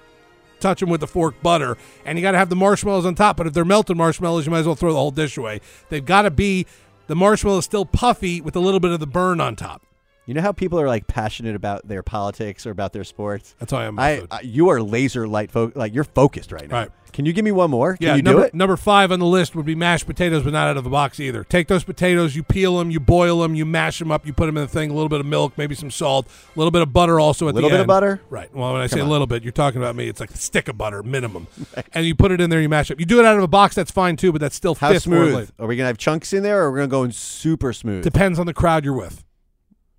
[0.60, 1.76] touch them with the fork butter,
[2.06, 3.36] and you got to have the marshmallows on top.
[3.36, 5.60] But if they're melted marshmallows, you might as well throw the whole dish away.
[5.88, 6.66] They've got to be
[7.08, 9.82] the marshmallow is still puffy with a little bit of the burn on top.
[10.28, 13.54] You know how people are like passionate about their politics or about their sports.
[13.58, 13.98] That's how I am.
[13.98, 14.24] I.
[14.30, 16.76] I you are laser light fo- like you're focused right now.
[16.80, 16.90] Right.
[17.14, 17.96] Can you give me one more?
[17.96, 18.54] Can Yeah, you number, do it?
[18.54, 21.18] number five on the list would be mashed potatoes, but not out of the box
[21.18, 21.42] either.
[21.44, 24.44] Take those potatoes, you peel them, you boil them, you mash them up, you put
[24.44, 24.90] them in the thing.
[24.90, 27.54] A little bit of milk, maybe some salt, a little bit of butter also at
[27.54, 27.64] the end.
[27.64, 28.20] A Little bit of butter?
[28.28, 28.54] Right.
[28.54, 30.08] Well, when I say Come a little bit, you're talking about me.
[30.08, 31.46] It's like a stick of butter minimum,
[31.94, 32.60] and you put it in there.
[32.60, 32.94] You mash it.
[32.94, 33.00] Up.
[33.00, 33.74] You do it out of a box.
[33.74, 35.50] That's fine too, but that's still How fifth smooth?
[35.58, 38.04] Are we gonna have chunks in there, or are we gonna go in super smooth?
[38.04, 39.24] Depends on the crowd you're with,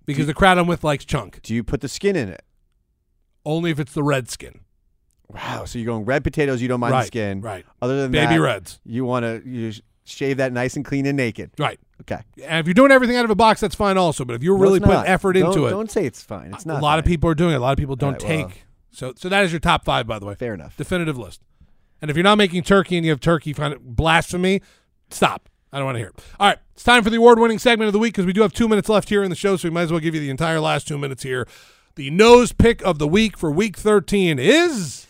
[0.06, 1.40] because the crowd I'm with likes chunk.
[1.42, 2.42] do you put the skin in it?
[3.44, 4.60] Only if it's the red skin.
[5.28, 5.64] Wow.
[5.64, 6.60] So you're going red potatoes.
[6.60, 7.02] You don't mind right.
[7.02, 7.40] the skin.
[7.40, 7.64] Right.
[7.80, 8.80] Other than Baby that, reds.
[8.84, 11.52] you want to you sh- shave that nice and clean and naked.
[11.58, 11.78] Right.
[12.00, 12.20] Okay.
[12.42, 14.24] And if you're doing everything out of a box, that's fine also.
[14.24, 16.52] But if you're really putting effort into it, Don't say it's fine.
[16.52, 16.80] It's not.
[16.80, 17.12] a lot of fine.
[17.12, 17.58] people are doing it.
[17.58, 18.64] A lot of people don't right, well- take.
[18.90, 20.34] so, so that is your top five, by the way.
[20.34, 20.76] Fair enough.
[20.76, 21.42] Definitive list.
[22.02, 24.62] And if you're not making turkey and you have turkey kind of blasphemy,
[25.10, 25.49] stop.
[25.72, 26.24] I don't want to hear it.
[26.38, 28.52] All right, it's time for the award-winning segment of the week because we do have
[28.52, 30.30] two minutes left here in the show, so we might as well give you the
[30.30, 31.46] entire last two minutes here.
[31.94, 35.06] The nose pick of the week for Week 13 is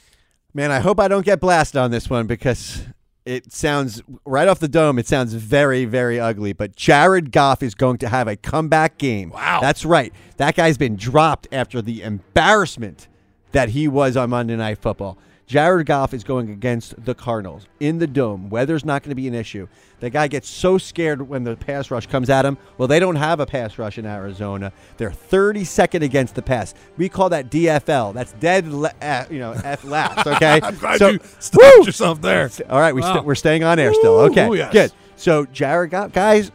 [0.52, 2.82] Man, I hope I don't get blasted on this one because
[3.24, 4.98] it sounds right off the dome.
[4.98, 6.52] It sounds very, very ugly.
[6.52, 9.30] But Jared Goff is going to have a comeback game.
[9.30, 9.61] Wow.
[9.61, 10.12] that's right.
[10.38, 13.06] That guy's been dropped after the embarrassment
[13.52, 15.18] that he was on Monday Night Football.
[15.51, 18.51] Jared Goff is going against the Cardinals in the dome.
[18.51, 19.66] Weather's not going to be an issue.
[19.98, 22.57] The guy gets so scared when the pass rush comes at him.
[22.78, 24.72] Well, they don't have a pass rush in Arizona.
[24.96, 26.72] They're 32nd against the pass.
[26.96, 28.14] We call that DFL.
[28.14, 30.24] That's dead, la- uh, you know, F last.
[30.28, 30.61] Okay.
[30.62, 32.48] I'm glad So- you stopped yourself there.
[32.68, 33.14] all right, we Wow.
[33.14, 34.20] st- we're staying on air still.
[34.20, 34.72] Okay, ooh, yes.
[34.72, 34.92] good.
[35.16, 36.53] So Jared, Goff, guys,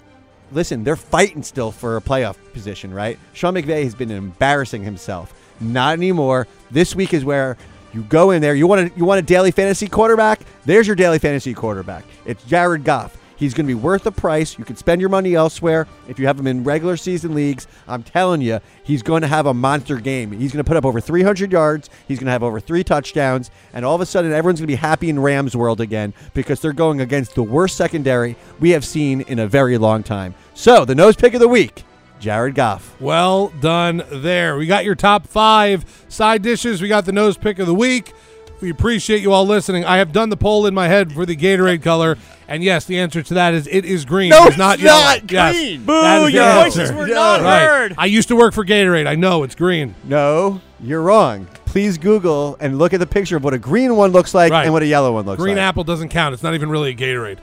[0.54, 3.20] listen, they're fighting still for a playoff position, right?
[3.34, 5.34] Sean McVay has been embarrassing himself.
[5.60, 6.48] Not anymore.
[6.72, 7.58] This week is where
[7.96, 8.54] you go in there.
[8.54, 10.42] You want to you want a daily fantasy quarterback?
[10.66, 12.04] There's your daily fantasy quarterback.
[12.26, 13.18] It's Jared Goff.
[13.38, 14.58] He's going to be worth the price.
[14.58, 17.68] You can spend your money elsewhere if you have him in regular season leagues.
[17.88, 20.32] I'm telling you, he's going to have a monster game.
[20.32, 21.90] He's going to put up over 300 yards.
[22.08, 24.72] He's going to have over three touchdowns, and all of a sudden, everyone's going to
[24.72, 28.86] be happy in Rams world again because they're going against the worst secondary we have
[28.86, 30.34] seen in a very long time.
[30.54, 31.84] So, the nose pick of the week,
[32.20, 33.00] Jared Goff.
[33.00, 34.58] Well done there.
[34.58, 36.82] We got your top five side dishes.
[36.82, 38.14] We got the nose pick of the week.
[38.62, 39.84] We appreciate you all listening.
[39.84, 42.98] I have done the poll in my head for the Gatorade color, and yes, the
[42.98, 44.30] answer to that is it is green.
[44.30, 45.20] No, it is it's not not yellow.
[45.20, 45.30] green.
[45.30, 46.02] Yes, Boo!
[46.02, 46.80] that is the Your answer.
[46.80, 47.14] voices were No.
[47.16, 47.60] not Right.
[47.66, 47.96] heard.
[47.98, 49.08] I used to work for Gatorade.
[49.08, 49.94] I know it's green.
[50.06, 51.48] No, you're wrong.
[51.66, 54.64] Please Google and look at the picture of what a green one looks like Right.
[54.64, 55.56] and what a yellow one looks Green like.
[55.58, 56.34] Green apple doesn't count.
[56.34, 57.40] It's not even really a Gatorade.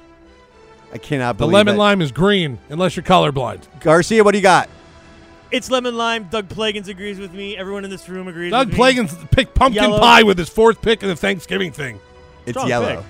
[0.93, 1.78] I cannot believe The believe lemon it.
[1.78, 3.62] lime is green unless you're colorblind.
[3.80, 4.68] Garcia, what do you got?
[5.51, 6.24] It's lemon lime.
[6.30, 7.57] Doug Plagans agrees with me.
[7.57, 8.51] Everyone in this room agrees.
[8.51, 8.78] Doug with me.
[8.78, 9.99] Plagans picked pumpkin Yellow.
[10.01, 11.99] pie with his fourth pick of the Thanksgiving thing.
[12.47, 12.97] It's Strong yellow.
[12.97, 13.05] pick.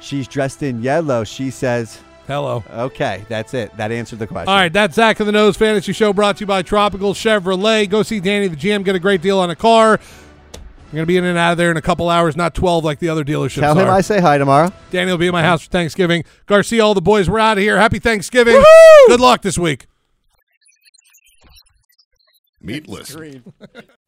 [0.00, 1.24] She's dressed in yellow.
[1.24, 2.62] She says, Hello.
[2.72, 3.76] "Okay, that's it.
[3.76, 6.40] That answered the question." All right, that's Zach of the Nose Fantasy Show brought to
[6.40, 7.88] you by Tropical Chevrolet.
[7.88, 10.00] Go see Danny the GM, get a great deal on a car.
[10.86, 12.84] You're going to be in and out of there in a couple hours, not 12
[12.84, 13.90] like the other dealerships Tell him are.
[13.90, 14.72] I say hi tomorrow.
[14.92, 16.24] Danny will be in my house for Thanksgiving.
[16.46, 17.76] Garcia, all the boys, we're out of here.
[17.76, 18.62] Happy Thanksgiving.
[19.08, 19.86] Good luck this week.
[22.60, 23.16] Meatless.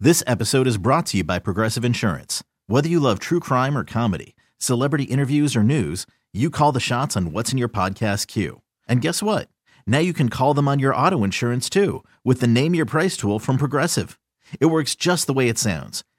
[0.00, 2.44] This episode is brought to you by Progressive Insurance.
[2.68, 7.16] Whether you love true crime or comedy, celebrity interviews or news, you call the shots
[7.16, 8.62] on what's in your podcast queue.
[8.86, 9.48] And guess what?
[9.88, 13.16] Now you can call them on your auto insurance too with the Name Your Price
[13.16, 14.20] tool from Progressive.
[14.60, 16.04] It works just the way it sounds.